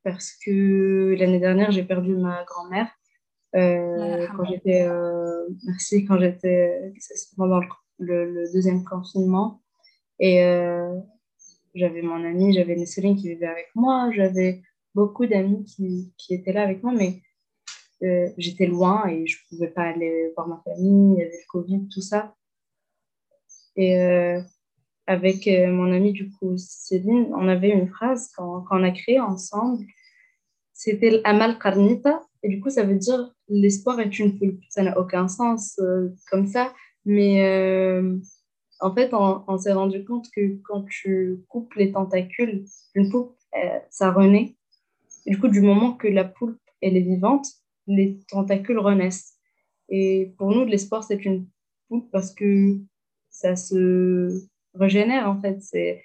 [0.04, 2.90] parce que l'année dernière, j'ai perdu ma grand-mère,
[3.56, 6.94] euh, quand j'étais, euh, merci, quand j'étais
[7.38, 7.60] pendant
[8.00, 9.62] le, le, deuxième confinement.
[10.20, 10.42] Et
[11.74, 14.62] j'avais mon amie, j'avais Nesseline qui vivait avec moi, j'avais
[14.94, 17.22] beaucoup d'amis qui, qui, étaient là avec moi, mais
[18.04, 21.32] euh, j'étais loin et je ne pouvais pas aller voir ma famille, il y avait
[21.32, 22.36] le Covid, tout ça.
[23.76, 24.42] Et euh,
[25.08, 29.86] avec euh, mon amie, du coup, Céline, on avait une phrase qu'on a créée ensemble.
[30.74, 32.22] C'était Amal Karnita.
[32.44, 34.64] Et du coup, ça veut dire l'espoir est une pulpe.
[34.70, 35.80] Ça n'a aucun sens
[36.30, 36.74] comme ça.
[37.06, 37.40] Mais
[38.82, 43.80] en fait, on, s'est rendu compte que quand tu coupes les tentacules d'une poulpe, euh,
[43.90, 44.56] ça renaît.
[45.26, 47.46] du coup, du moment que la poulpe elle est vivante,
[47.88, 49.36] les tentacules renaissent.
[49.90, 51.48] Et pour nous, l'espoir, c'est une
[51.88, 52.78] poulpe parce que
[53.30, 55.62] ça se régénère, en fait.
[55.62, 56.04] C'est,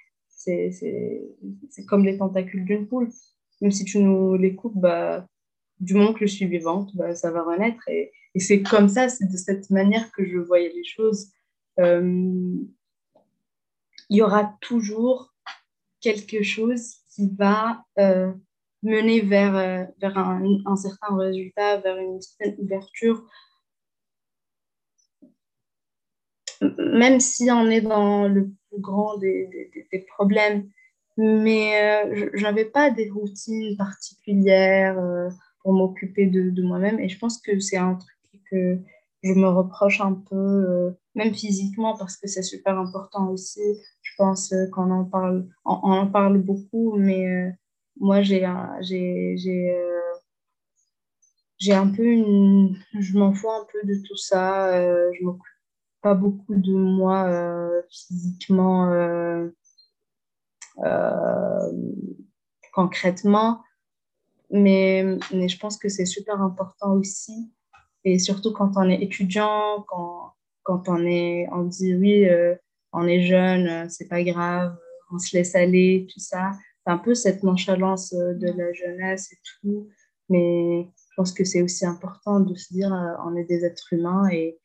[1.88, 3.12] comme les tentacules d'une poulpe.
[3.60, 5.26] Même si tu nous les coupes, bah,
[5.80, 7.88] du moment que je suis vivante, bah, ça va renaître.
[7.88, 11.30] Et, et c'est comme ça, c'est de cette manière que je voyais les choses.
[11.78, 12.54] Euh,
[14.08, 15.34] il y aura toujours
[16.00, 18.32] quelque chose qui va euh,
[18.82, 23.24] mener vers, euh, vers un, certain résultat, vers une certaine ouverture.
[26.60, 30.70] Même si on est dans le plus grand des, des, problèmes,
[31.18, 32.00] mais
[32.34, 34.96] je n'avais pas des routines particulières
[35.62, 36.98] pour m'occuper de, de moi-même.
[37.00, 38.78] Et je pense que c'est un truc que
[39.22, 43.60] je me reproche un peu, euh, même physiquement, parce que c'est super important aussi.
[44.02, 47.50] Je pense euh, qu'on en parle, on, en parle beaucoup, mais euh,
[47.98, 48.46] moi, j'ai
[48.80, 49.36] j'ai
[51.58, 52.76] j'ai un peu une...
[52.98, 54.72] Je m'en fous un peu de tout ça.
[55.12, 55.42] je m'occupe
[56.02, 57.30] pas beaucoup de moi
[57.90, 58.92] physiquement,
[62.72, 63.62] concrètement.
[64.50, 67.50] Mais, mais je pense que c'est super important aussi
[68.04, 72.54] Et surtout quand on est étudiant, quand, quand on, est, on dit oui, euh,
[72.92, 74.76] on est jeune, c'est pas grave,
[75.12, 76.52] on se laisse aller, tout ça.
[76.86, 79.88] Un peu cette nonchalance de la jeunesse et tout.
[80.28, 82.90] Mais je pense que c'est aussi important de se dire
[83.24, 84.58] on est des êtres humains et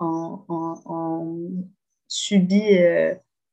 [0.00, 1.64] on, on,
[2.08, 2.76] subit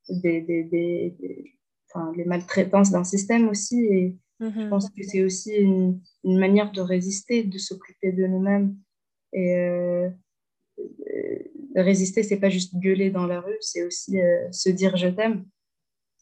[0.09, 1.55] des, des, des,
[1.89, 3.80] enfin, les maltraitances d'un système aussi.
[3.84, 4.70] Et je mhm.
[4.70, 8.76] pense que c'est aussi une, une, manière de résister, de s'occuper de nous-mêmes.
[9.34, 10.09] Et euh,
[10.80, 11.39] euh
[11.76, 15.45] résister, c'est pas juste gueuler dans la rue, c'est aussi euh, se dire je t'aime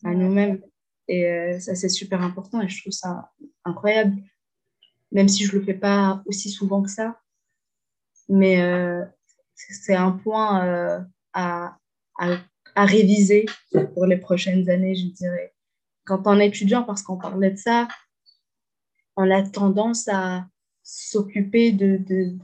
[0.04, 0.62] à nous-mêmes.
[1.08, 3.32] Et euh, ça, c'est super important et je trouve ça
[3.64, 4.16] incroyable,
[5.12, 7.20] même si je le fais pas aussi souvent que ça.
[8.28, 8.58] Mais
[9.54, 11.78] c'est un point à,
[12.18, 12.38] à,
[12.76, 13.46] à réviser
[13.94, 15.54] pour les prochaines années, je dirais.
[16.06, 17.88] Quand on est étudiant, parce qu'on parlait de ça,
[19.16, 20.46] on a tendance à
[20.84, 22.38] s'occuper de, de,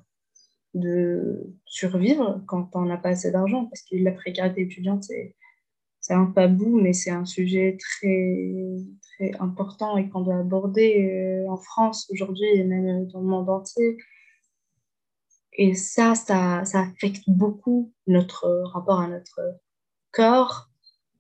[0.74, 5.36] de, survivre quand on n'a pas assez d'argent, parce que la précarité étudiante, c'est,
[6.02, 8.54] c'est un tabou, mais c'est un sujet très,
[9.02, 13.50] très important et qu'on doit aborder euh, en France aujourd'hui et même dans le monde
[13.50, 13.98] entier.
[15.54, 19.40] Et ça, ça, ça affecte beaucoup notre rapport à notre
[20.12, 20.70] corps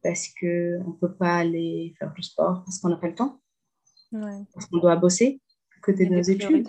[0.02, 3.40] parce qu'on ne peut pas aller faire du sport parce qu'on n'a pas le temps,
[4.12, 5.42] parce qu'on doit bosser
[5.78, 6.68] à côté de nos études,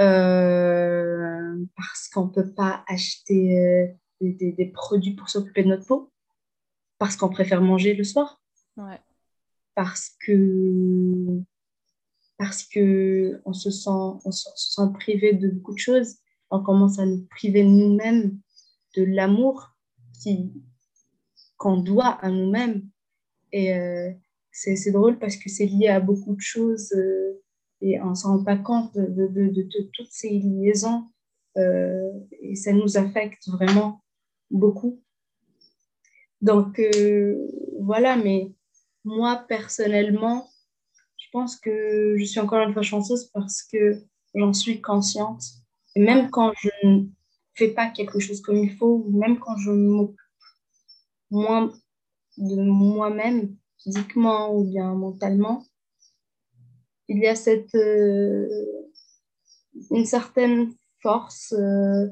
[0.00, 3.86] euh, parce qu'on ne peut pas acheter euh,
[4.22, 6.10] des, des, produits pour s'occuper de notre peau,
[6.98, 8.40] parce qu'on préfère manger le soir,
[9.74, 11.40] parce que
[12.36, 13.90] parce que on se sent
[14.24, 16.16] on se sent privé de beaucoup de choses,
[16.50, 18.38] on commence à nous priver nous-mêmes
[18.96, 19.76] de l'amour
[20.22, 20.52] qui
[21.56, 22.88] qu'on doit à nous-mêmes.
[23.52, 24.10] Et euh,
[24.52, 27.42] c'est drôle parce que c'est lié à beaucoup de choses euh,
[27.80, 31.04] et on ne s'en rend pas compte de, de, de, toutes ces liaisons
[31.56, 34.02] euh, et ça nous affecte vraiment
[34.50, 35.02] beaucoup.
[36.40, 36.80] Donc
[37.80, 38.52] voilà, mais
[39.04, 40.48] moi personnellement,
[41.16, 44.02] je pense que je suis encore une fois chanceuse parce que
[44.34, 45.42] j'en suis consciente.
[45.94, 47.06] Et même quand je ne
[47.54, 50.18] fais pas quelque chose comme il faut, ou même quand je m'occupe
[51.30, 51.72] moins
[52.36, 55.64] de moi-même, physiquement ou bien mentalement,
[57.08, 58.48] il y a cette, euh,
[59.90, 62.06] une certaine force euh,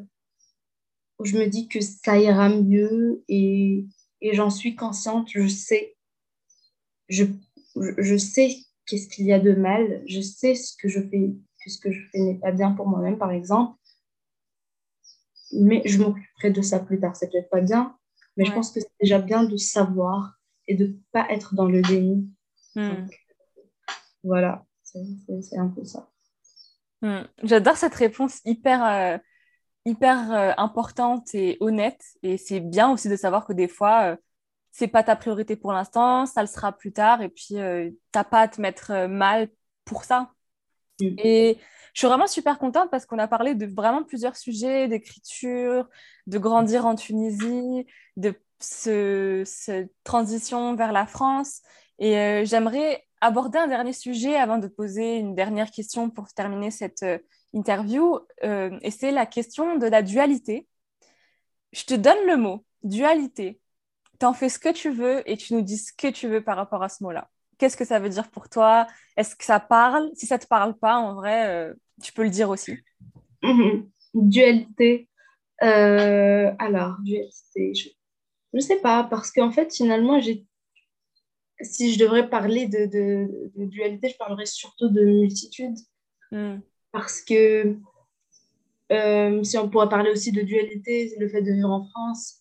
[1.18, 3.86] où je me dis que ça ira mieux et,
[4.20, 5.96] et j'en suis consciente, je sais,
[7.08, 7.24] je,
[7.98, 8.56] je sais
[8.86, 11.92] qu'est-ce qu'il y a de mal, je sais ce que je fais, que ce que
[11.92, 13.78] je fais n'est pas bien pour moi-même, par exemple,
[15.52, 17.96] mais je m'occuperai de ça plus tard, c'est peut-être pas bien,
[18.36, 20.34] mais je pense que c'est déjà bien de savoir
[20.68, 22.30] et de ne pas être dans le déni.
[22.74, 23.06] Hmm.
[24.22, 26.10] voilà, c'est un peu ça.
[27.02, 27.22] Hmm.
[27.42, 29.18] J'adore cette réponse hyper, euh,
[29.86, 32.02] hyper euh, importante et honnête.
[32.22, 34.16] Et c'est bien aussi de savoir que des fois, euh,
[34.72, 37.22] c'est pas ta priorité pour l'instant, ça le sera plus tard.
[37.22, 37.56] Et puis,
[38.12, 39.48] t'as pas à te mettre mal
[39.86, 40.30] pour ça.
[41.00, 41.14] Hmm.
[41.18, 41.58] Et
[41.94, 45.88] je suis vraiment super contente parce qu'on a parlé de vraiment plusieurs sujets, d'écriture,
[46.26, 47.86] de grandir en Tunisie,
[48.18, 51.62] de cette transition vers la France.
[51.98, 56.70] Et euh, j'aimerais aborder un dernier sujet avant de poser une dernière question pour terminer
[56.70, 57.18] cette euh,
[57.52, 58.18] interview.
[58.44, 60.66] Euh, et c'est la question de la dualité.
[61.72, 63.60] Je te donne le mot, dualité.
[64.18, 66.56] T'en fais ce que tu veux et tu nous dis ce que tu veux par
[66.56, 67.28] rapport à ce mot-là.
[67.58, 68.86] Qu'est-ce que ça veut dire pour toi?
[69.16, 70.10] Est-ce que ça parle?
[70.14, 71.72] Si ça ne te parle pas, en vrai,
[72.02, 72.78] tu peux le dire aussi.
[74.14, 75.08] Dualité.
[75.62, 77.88] Euh, alors, dualité, je
[78.52, 80.20] ne sais pas, parce qu'en fait, finalement,
[81.60, 85.76] si je devrais parler de, de, dualité, je parlerais surtout de multitude.
[86.30, 86.58] Hmm.
[86.96, 87.76] Parce que
[88.90, 92.38] euh, si on pourrait parler aussi de dualité, le fait de vivre en France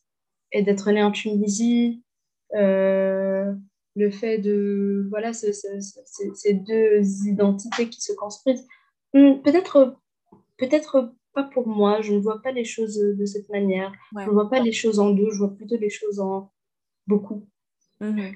[0.53, 2.01] et d'être né en Tunisie,
[2.53, 3.53] euh,
[3.97, 8.65] le fait de, voilà, ces deux identités qui se construisent.
[9.13, 9.97] Hmm, peut-être
[10.57, 13.91] peut-être pas pour moi, je ne vois pas les choses de cette manière.
[14.17, 16.49] Je ne vois pas les choses en deux, je vois plutôt les choses en
[17.07, 17.45] beaucoup.
[17.99, 18.35] Mhm.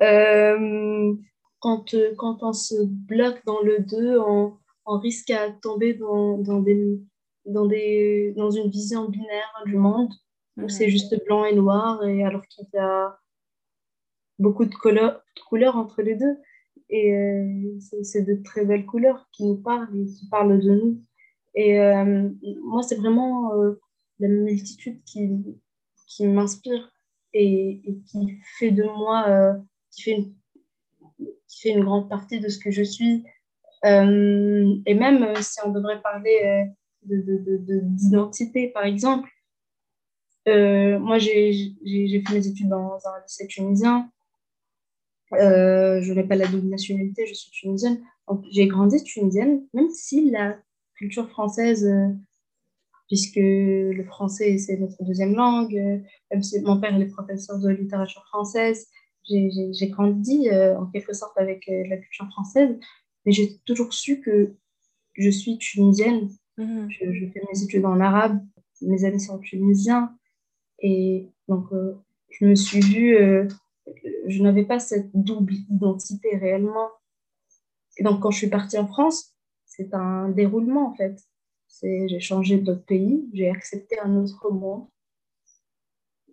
[0.00, 1.14] Euh,
[1.58, 4.56] quand, quand on se bloque dans le deux, on,
[4.86, 7.00] on risque à tomber dans, dans, des,
[7.44, 10.12] dans, des, dans une vision binaire du monde,
[10.56, 10.68] où mhm.
[10.68, 13.18] c'est juste blanc et noir, et alors qu'il y a
[14.38, 16.36] beaucoup de couleurs, de couleurs entre les deux.
[16.88, 21.02] Et euh, c'est de très belles couleurs qui nous parlent et qui parlent de nous.
[21.54, 22.28] Et euh,
[22.62, 23.80] moi, c'est vraiment euh,
[24.20, 25.28] la multitude qui,
[26.06, 26.92] qui m'inspire
[27.32, 29.56] et, qui fait de moi,
[29.90, 30.34] qui, fait une,
[31.48, 33.24] qui fait une grande partie de ce que je suis.
[33.86, 36.66] Et même si on devrait parler
[37.02, 39.30] d'identité, par exemple.
[40.48, 44.10] Euh, moi, j'ai fait mes études dans un lycée tunisien.
[45.32, 48.00] Euh, je n'ai pas la double nationalité, je suis tunisienne.
[48.52, 50.56] J'ai grandi tunisienne, même si la
[50.94, 52.08] culture française, euh,
[53.08, 55.74] puisque le français c'est notre deuxième langue,
[56.30, 58.88] même si mon père est professeur de littérature française,
[59.28, 62.78] j'ai grandi en quelque sorte avec la culture française,
[63.26, 64.54] mais j'ai toujours su que
[65.14, 66.30] je suis tunisienne.
[66.56, 66.88] Mhm.
[66.90, 68.40] Je, je, fais mes études en arabe,
[68.80, 70.16] mes amis sont tunisiens.
[70.78, 71.94] Et donc, euh,
[72.30, 73.48] je me suis vue, euh,
[74.26, 76.88] je n'avais pas cette double identité réellement.
[77.98, 81.20] Et donc, quand je suis partie en France, c'est un déroulement en fait.
[81.82, 84.86] J'ai changé d'autres pays, j'ai accepté un autre monde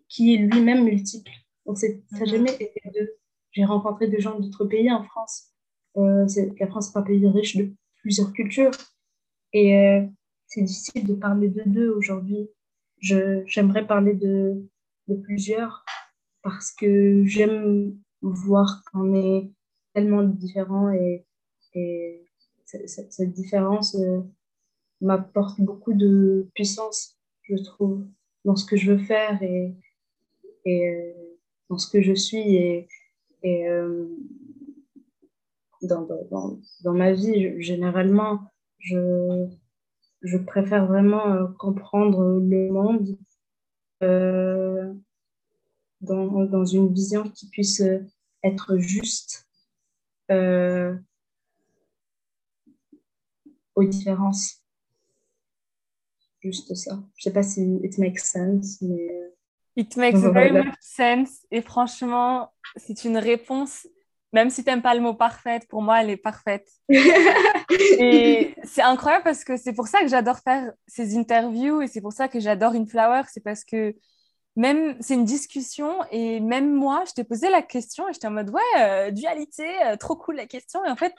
[0.08, 1.32] qui est lui-même multiple.
[1.66, 2.26] Donc, ça n'a mhm.
[2.26, 3.16] jamais été deux.
[3.52, 5.53] J'ai rencontré des gens d'autres pays en France.
[5.98, 6.28] Euh,
[6.60, 7.72] la France est un pays riche de
[8.02, 8.72] plusieurs cultures.
[9.54, 10.06] Et euh,
[10.48, 12.50] c'est difficile de parler de deux aujourd'hui
[13.46, 14.64] j'aimerais parler de,
[15.24, 15.84] plusieurs
[16.42, 19.52] parce que j'aime voir qu'on est
[19.94, 21.26] tellement différents et,
[21.74, 22.24] et
[22.66, 24.22] cette, différence euh,
[25.02, 28.08] m'apporte beaucoup de puissance, je trouve,
[28.46, 29.76] dans ce que je veux faire et,
[31.70, 32.88] dans ce que je suis et,
[35.88, 38.40] dans, dans, dans, ma vie, généralement,
[38.80, 39.48] je,
[40.22, 43.18] je préfère vraiment euh, comprendre le monde
[44.02, 44.94] euh,
[46.02, 48.00] dans, dans, une vision qui puisse euh,
[48.44, 49.48] être juste
[53.76, 54.64] aux différences.
[56.42, 57.00] Juste ça.
[57.16, 59.08] Je sais pas si it makes sense, mais...
[59.76, 61.46] It makes very much sense.
[61.50, 63.88] Et franchement, c'est une réponse
[64.34, 66.68] même si tu n'aimes pas le mot parfaite, pour moi, elle est parfaite.
[66.90, 72.02] et c'est incroyable parce que c'est pour ça que j'adore faire ces interviews et c'est
[72.02, 73.22] pour ça que j'adore Inflower.
[73.32, 73.96] C'est parce que
[74.56, 78.32] même c'est une discussion et même moi, je t'ai posé la question et j'étais en
[78.32, 80.84] mode ouais, euh, dualité, euh, trop cool la question.
[80.84, 81.14] Et en fait,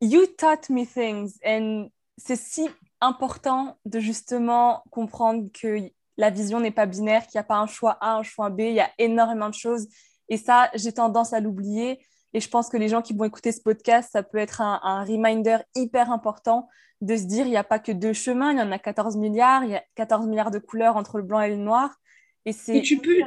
[0.00, 1.38] you taught me things.
[1.44, 2.68] And c'est si
[3.00, 7.66] important de justement comprendre que la vision n'est pas binaire, qu'il n'y a pas un
[7.66, 9.88] choix A, un choix B, il y a énormément de choses.
[10.28, 11.98] Et ça, j'ai tendance à l'oublier.
[12.34, 15.04] Et je pense que les gens qui vont écouter ce podcast, ça peut être un,
[15.04, 16.68] reminder hyper important
[17.00, 19.16] de se dire il n'y a pas que deux chemins, il y en a 14
[19.16, 21.98] milliards, il y a 14 milliards de couleurs entre le blanc et le noir.
[22.44, 23.18] Et, et tu peux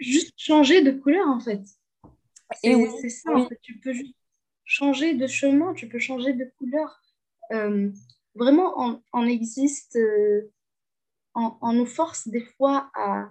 [0.00, 1.62] juste changer de couleur en fait.
[2.62, 3.58] Et oui, c'est ça, en fait.
[3.62, 4.16] tu peux juste
[4.64, 7.00] changer de chemin, tu peux changer de couleur.
[7.52, 7.90] Euh,
[8.34, 10.50] vraiment, on, existe, euh,
[11.34, 13.30] on, nous force des fois à,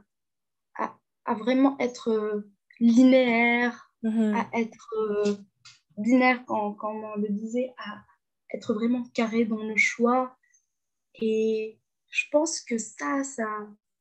[0.75, 4.35] à, à vraiment être euh, linéaire, Mm-hmm.
[4.35, 5.35] à être euh,
[5.97, 8.03] binaire, quand, quand, on le disait, à
[8.53, 10.35] être vraiment carré dans le choix.
[11.15, 11.79] Et
[12.09, 13.47] je pense que ça, ça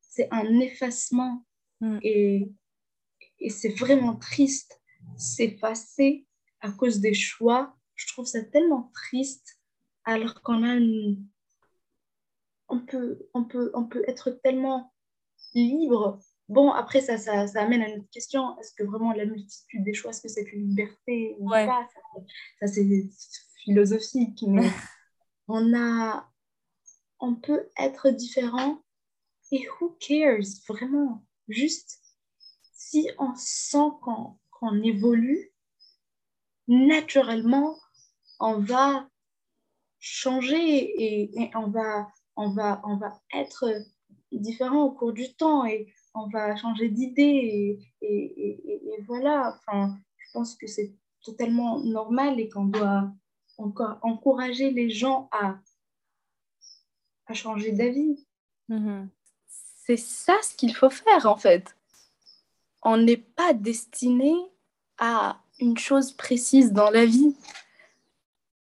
[0.01, 1.45] c'est un effacement.
[1.81, 1.99] Mm.
[2.03, 2.53] Et,
[3.39, 4.81] et c'est vraiment triste
[5.17, 6.27] s'effacer
[6.61, 7.77] à cause des choix.
[7.95, 9.59] Je trouve ça tellement triste
[10.05, 10.77] alors qu'on a
[12.69, 14.93] On peut, on, peut, on peut être tellement
[15.55, 16.21] libre
[16.53, 18.59] Bon, après, ça, ça, ça, amène à une autre question.
[18.59, 21.89] Est-ce que vraiment la multitude des choix, est-ce que c'est une liberté ou pas?
[22.61, 22.87] Ça, c'est
[23.65, 24.45] philosophique.
[24.47, 24.69] Mais
[25.49, 26.29] on, a,
[27.21, 28.83] on peut être différent
[29.51, 32.01] et who cares Vraiment, juste
[32.75, 35.53] si on sent qu'on évolue,
[36.69, 37.79] naturellement,
[38.41, 39.09] on va
[40.01, 43.73] changer et, et, on, va, on, va, on va être
[44.31, 45.65] différent au cours du temps.
[45.65, 49.59] Et on va changer d'idée et, voilà.
[49.59, 53.11] Enfin, je pense que c'est totalement normal et qu'on doit
[53.59, 55.59] encore encourager les gens à,
[57.27, 58.27] à changer d'avis.
[58.69, 59.09] Mm-hmm.
[59.85, 61.77] C'est ça ce qu'il faut faire en fait.
[62.83, 64.35] On n'est pas destiné
[64.99, 67.37] à une chose précise dans la vie.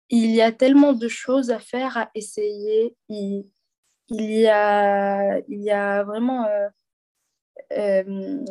[0.08, 2.96] Il y a tellement de choses à faire, à essayer.
[3.08, 3.50] Il,
[4.08, 6.68] y, a, il y a vraiment euh,
[7.72, 8.44] euh,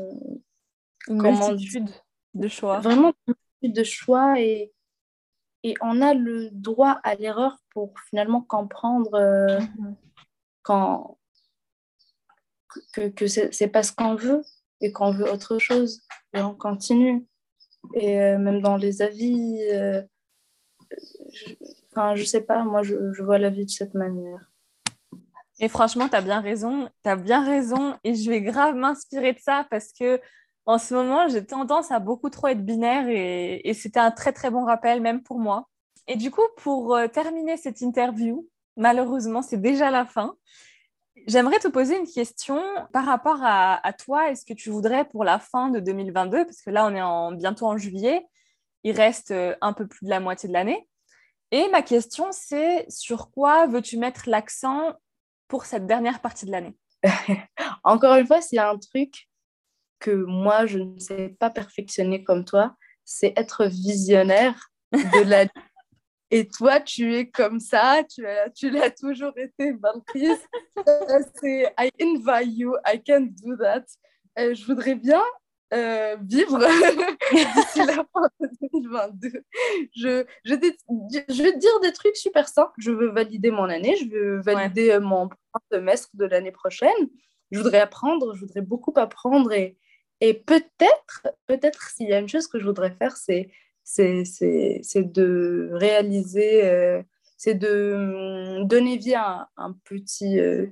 [1.07, 1.89] une multitude
[2.33, 2.79] de choix.
[2.79, 4.73] Vraiment une multitude de choix et,
[5.63, 9.95] et on a le droit à l'erreur pour finalement comprendre euh, mhm.
[10.63, 11.17] quand,
[12.93, 14.43] que, que c'est pas ce qu'on veut
[14.81, 16.01] et qu'on veut autre chose
[16.33, 17.25] et on continue.
[17.93, 19.59] Et euh, même dans les avis,
[21.33, 21.53] je,
[21.91, 24.51] enfin, je sais pas, moi je, je vois la vie de cette manière.
[25.59, 26.89] Et franchement, tu as bien raison.
[27.03, 27.97] Tu as bien raison.
[28.03, 30.19] Et je vais grave m'inspirer de ça parce que
[30.65, 34.49] en ce moment, j'ai tendance à beaucoup trop être binaire et, c'était un très, très
[34.49, 35.67] bon rappel, même pour moi.
[36.07, 38.47] Et du coup, pour euh, terminer cette interview,
[38.77, 40.35] Malheureusement, c'est déjà la fin.
[41.27, 44.29] J'aimerais te poser une question par rapport à, toi.
[44.29, 47.31] Est-ce que tu voudrais pour la fin de 2022, parce que là on est en,
[47.31, 48.25] bientôt en juillet,
[48.83, 50.87] il reste euh, un peu plus de la moitié de l'année.
[51.51, 54.93] Et ma question c'est sur quoi veux-tu mettre l'accent
[55.47, 56.75] pour cette dernière partie de l'année
[57.83, 59.27] Encore une fois, s'il y a un truc
[59.99, 65.45] que moi je ne sais pas perfectionner comme toi, c'est être visionnaire de la
[66.31, 70.35] Et toi, tu es comme ça, tu, as, tu l'as toujours été, Valkyrie.
[71.35, 73.85] c'est I invite you, I can't do that.
[74.39, 75.21] Euh, je voudrais bien
[75.75, 76.59] euh, vivre
[77.31, 79.43] d'ici la fin de 2022.
[79.95, 82.73] Je, je, je, veux dire des trucs super simples.
[82.77, 85.29] Je veux valider mon année, je veux valider euh, mon
[85.71, 87.09] semestre de l'année prochaine.
[87.51, 89.77] Je voudrais apprendre, je voudrais beaucoup apprendre et,
[90.21, 93.49] et peut-être, peut-être s'il y a une chose que je voudrais faire, c'est
[93.85, 94.23] c'est
[95.03, 97.03] de réaliser, euh,
[97.37, 100.67] c'est de hum, donner vie à un, petit, euh,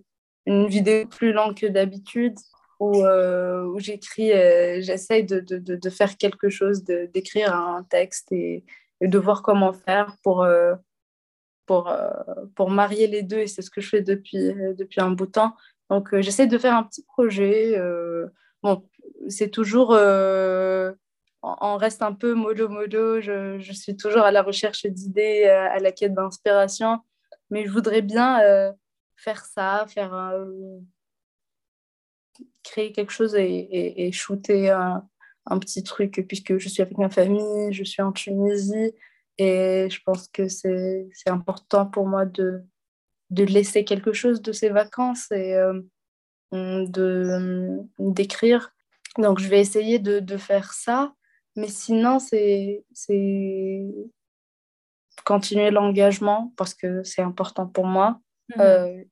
[0.45, 2.36] une vidéo plus longue que d'habitude
[2.84, 4.29] où, euh, où j'écris,
[4.81, 8.63] j'essaye de, faire quelque chose, d'écrire un texte et,
[9.01, 10.47] de voir comment faire pour,
[11.65, 11.93] pour,
[12.55, 13.39] pour marier les deux.
[13.39, 15.55] Et c'est ce que je fais depuis, depuis un bout de temps.
[15.89, 17.77] Donc, j'essaie de faire un petit projet.
[18.61, 18.84] bon,
[19.27, 19.93] c'est toujours
[21.43, 23.19] on reste un peu mollo mollo.
[23.19, 26.99] Je, je, suis toujours à la recherche d'idées, euh, à la quête d'inspiration.
[27.49, 28.71] Mais je voudrais bien euh,
[29.17, 30.45] faire ça, faire euh,
[32.64, 35.07] créer quelque chose et, et, shooter un,
[35.45, 38.93] un, petit truc, puisque je suis avec ma famille, je suis en Tunisie.
[39.38, 42.64] Et je pense que c'est important pour moi de,
[43.32, 45.59] de laisser quelque chose de ces vacances et
[46.51, 48.74] de d'écrire.
[49.18, 51.14] Donc, je vais essayer de, de, faire ça.
[51.55, 52.86] Mais sinon, c'est
[55.24, 58.20] continuer l'engagement parce que c'est important pour moi.
[58.55, 58.61] Mhm.
[58.61, 59.03] Euh,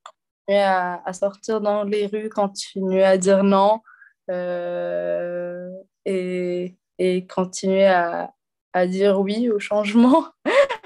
[0.51, 3.81] continuer à, sortir dans les rues, continuer à dire non
[4.29, 5.69] euh,
[6.05, 8.33] et, et, continuer à,
[8.73, 10.25] à, dire oui au changement.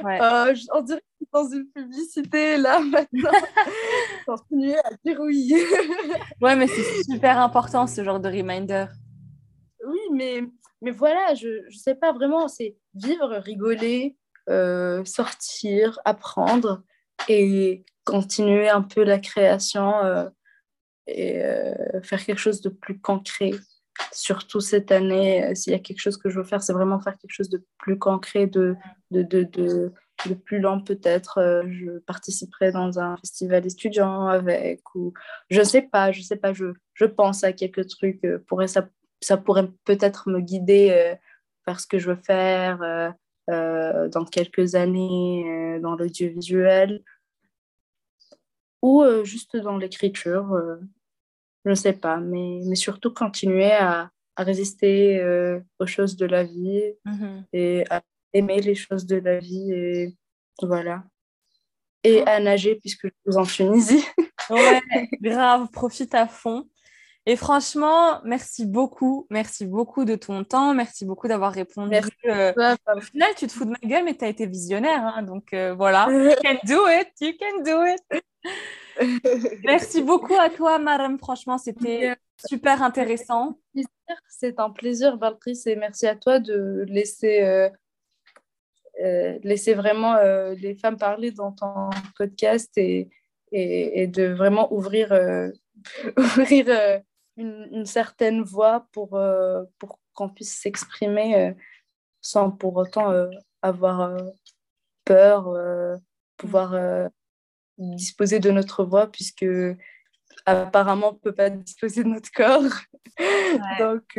[0.03, 0.21] Ouais.
[0.21, 3.31] euh, on dirait que dans une publicité là maintenant.
[4.25, 5.53] continuer à dire oui.
[6.41, 8.85] ouais, mais c'est super important ce genre de reminder.
[9.87, 10.41] Oui, mais
[10.81, 14.17] mais voilà, je ne sais pas vraiment, c'est vivre, rigoler,
[14.49, 16.83] euh, sortir, apprendre
[17.27, 20.29] et continuer un peu la création euh,
[21.07, 23.51] et euh, faire quelque chose de plus concret.
[24.11, 27.17] Surtout cette année, s'il y a quelque chose que je veux faire, c'est vraiment faire
[27.17, 28.75] quelque chose de plus concret, de,
[29.11, 29.93] de, de,
[30.45, 31.63] plus lent peut-être.
[31.69, 35.13] je participerai dans un festival étudiant avec, ou
[35.49, 38.21] je ne sais pas, je sais pas, je, je pense à quelques trucs.
[38.47, 38.85] Pourrait, ça
[39.21, 43.09] ça pourrait peut-être me guider euh, ce que je veux faire euh,
[43.49, 47.03] euh, dans quelques années dans l'audiovisuel
[48.85, 50.45] ou juste dans l'écriture,
[51.63, 55.23] je ne sais pas, mais, mais surtout continuer à, à résister
[55.79, 57.43] aux choses de la vie mm-hmm.
[57.53, 58.01] et à
[58.33, 60.15] aimer les choses de la vie et
[60.61, 61.03] voilà.
[62.03, 64.05] Et à nager puisque je suis en Tunisie.
[64.51, 64.81] ouais,
[65.21, 66.67] grave, profite à fond.
[67.27, 69.25] Et franchement, merci beaucoup.
[69.31, 70.75] Merci beaucoup de ton temps.
[70.75, 71.95] Merci beaucoup d'avoir répondu.
[72.25, 72.53] Euh,
[72.95, 75.03] au final, tu te fous de ma gueule, mais tu as été visionnaire.
[75.03, 76.07] Hein, donc euh, voilà.
[76.11, 77.07] You can do it.
[77.19, 78.23] You can do it.
[79.63, 81.17] merci beaucoup à toi, Madame.
[81.17, 82.15] Franchement, c'était
[82.47, 83.59] super intéressant.
[84.29, 85.67] C'est un plaisir, Valtrice.
[85.67, 87.43] Et merci à toi de laisser.
[87.43, 87.69] Euh,
[89.43, 90.15] laisser vraiment
[90.53, 93.09] les femmes parler dans ton podcast et,
[93.51, 95.13] et, et de vraiment ouvrir,
[96.17, 97.03] ouvrir
[97.37, 101.53] une, certaine voix pour, euh, pour qu'on puisse s'exprimer euh,
[102.21, 103.29] sans pour autant euh,
[103.61, 104.17] avoir
[105.03, 105.53] peur,
[106.37, 107.09] pouvoir
[107.77, 109.45] disposer de notre voix, puisque
[110.45, 112.63] apparemment on ne peut pas disposer de notre corps.
[113.79, 114.17] Donc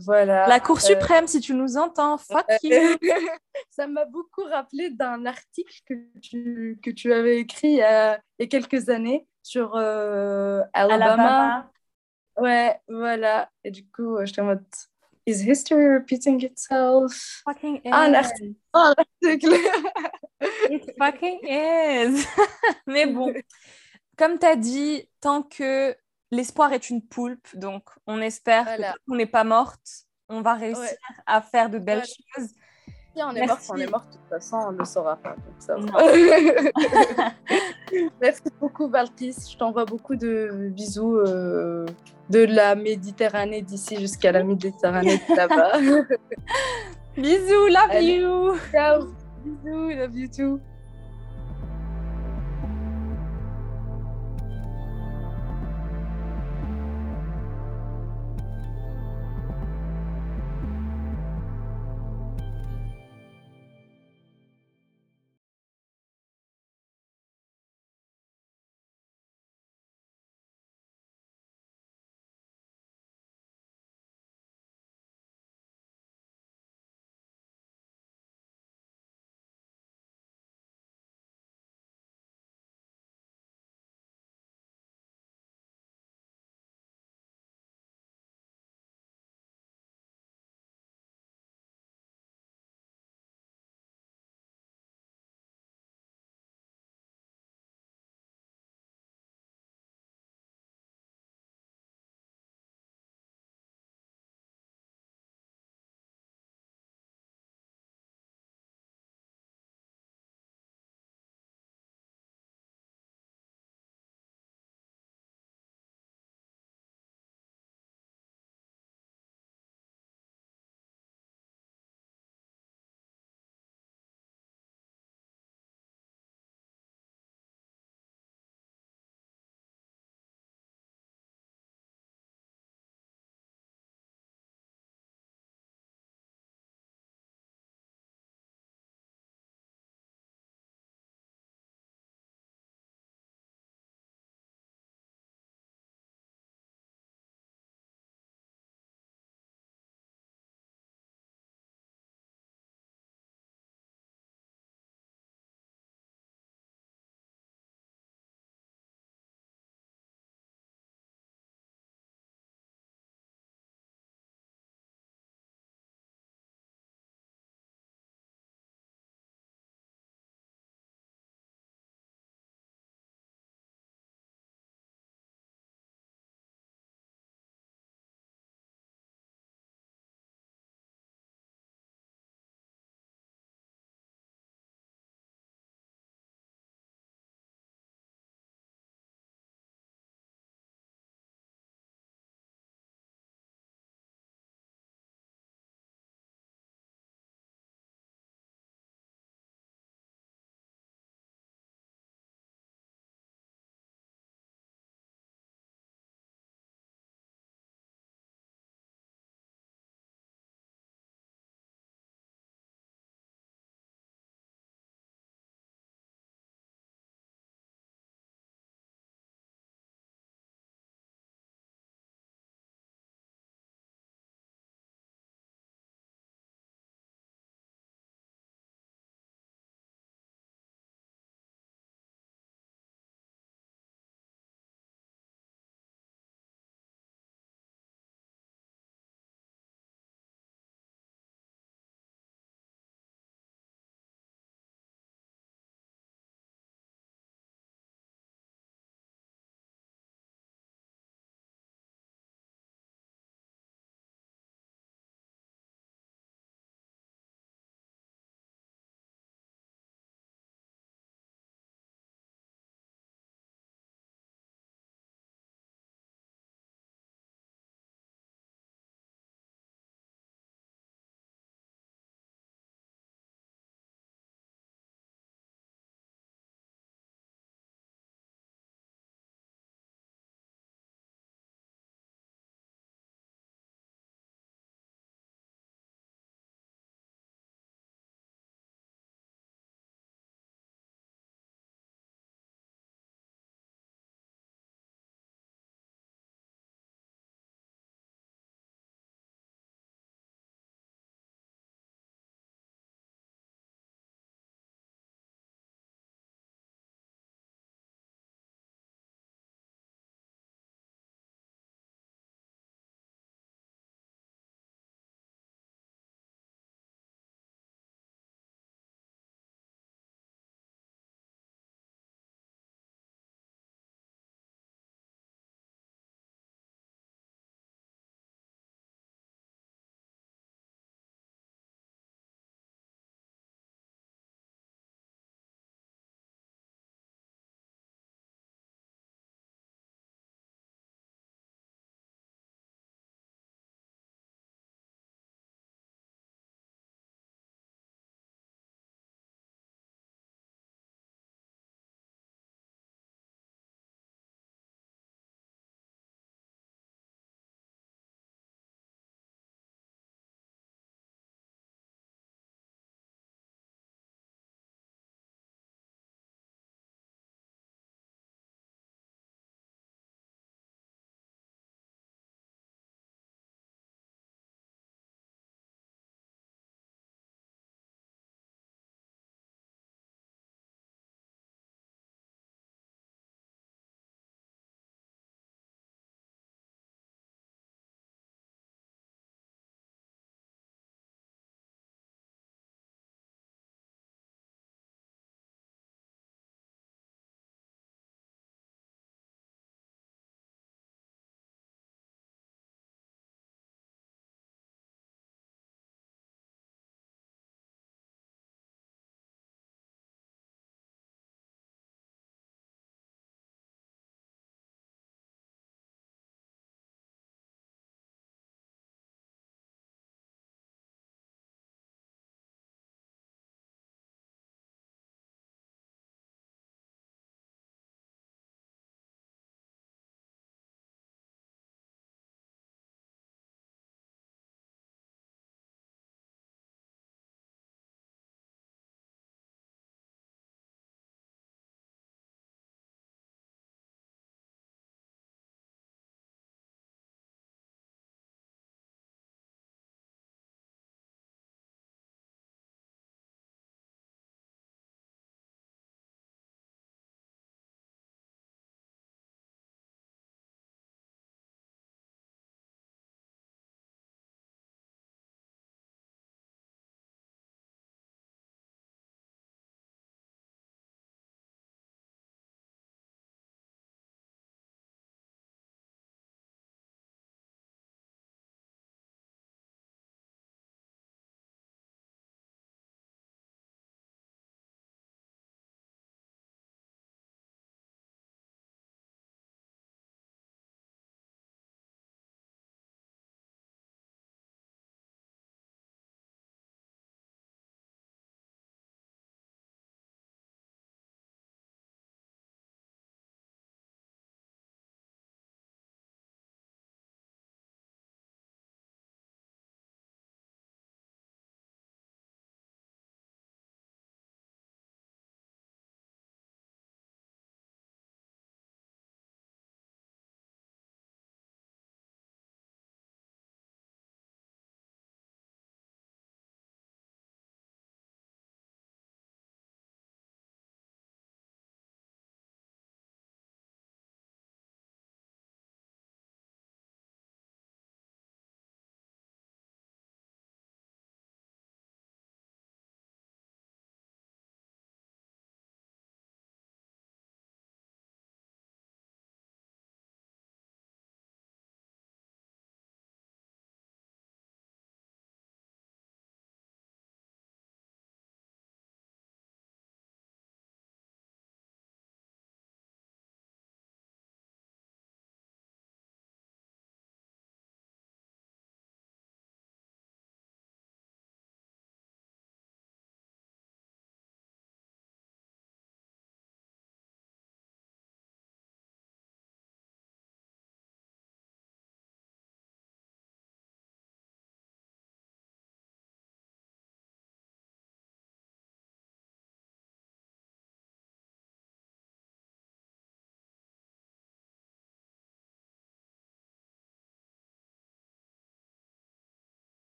[0.00, 0.46] voilà.
[0.46, 2.70] La Cour suprême, si tu nous entends, fuck you.
[3.70, 8.16] Ça m'a beaucoup rappelé d'un article que tu, que tu avais écrit il y a,
[8.38, 10.64] il y a quelques années sur Alabama.
[10.72, 11.70] Alabama.
[12.38, 13.50] Ouais, voilà.
[13.64, 14.64] Et du coup, je en mode
[15.28, 17.42] Is history repeating itself?
[17.44, 17.80] Fucking.
[17.90, 19.54] Ah, l'article.
[20.70, 22.26] It fucking is.
[22.86, 23.32] Mais bon,
[24.16, 25.96] comme tu as dit, tant que
[26.30, 28.66] l'espoir est une poulpe, donc on espère
[29.08, 32.50] qu'on n'est pas morte, on va réussir à faire de belles choses
[33.24, 35.36] on est mort, on est mort, de toute façon, on ne le saura pas.
[38.20, 39.36] Merci beaucoup, Valtis.
[39.50, 41.86] Je t'envoie beaucoup de bisous euh,
[42.28, 45.78] de la Méditerranée d'ici jusqu'à la Méditerranée là-bas.
[47.16, 48.56] bisous, love you.
[48.70, 49.08] Ciao.
[49.46, 50.62] Love you too.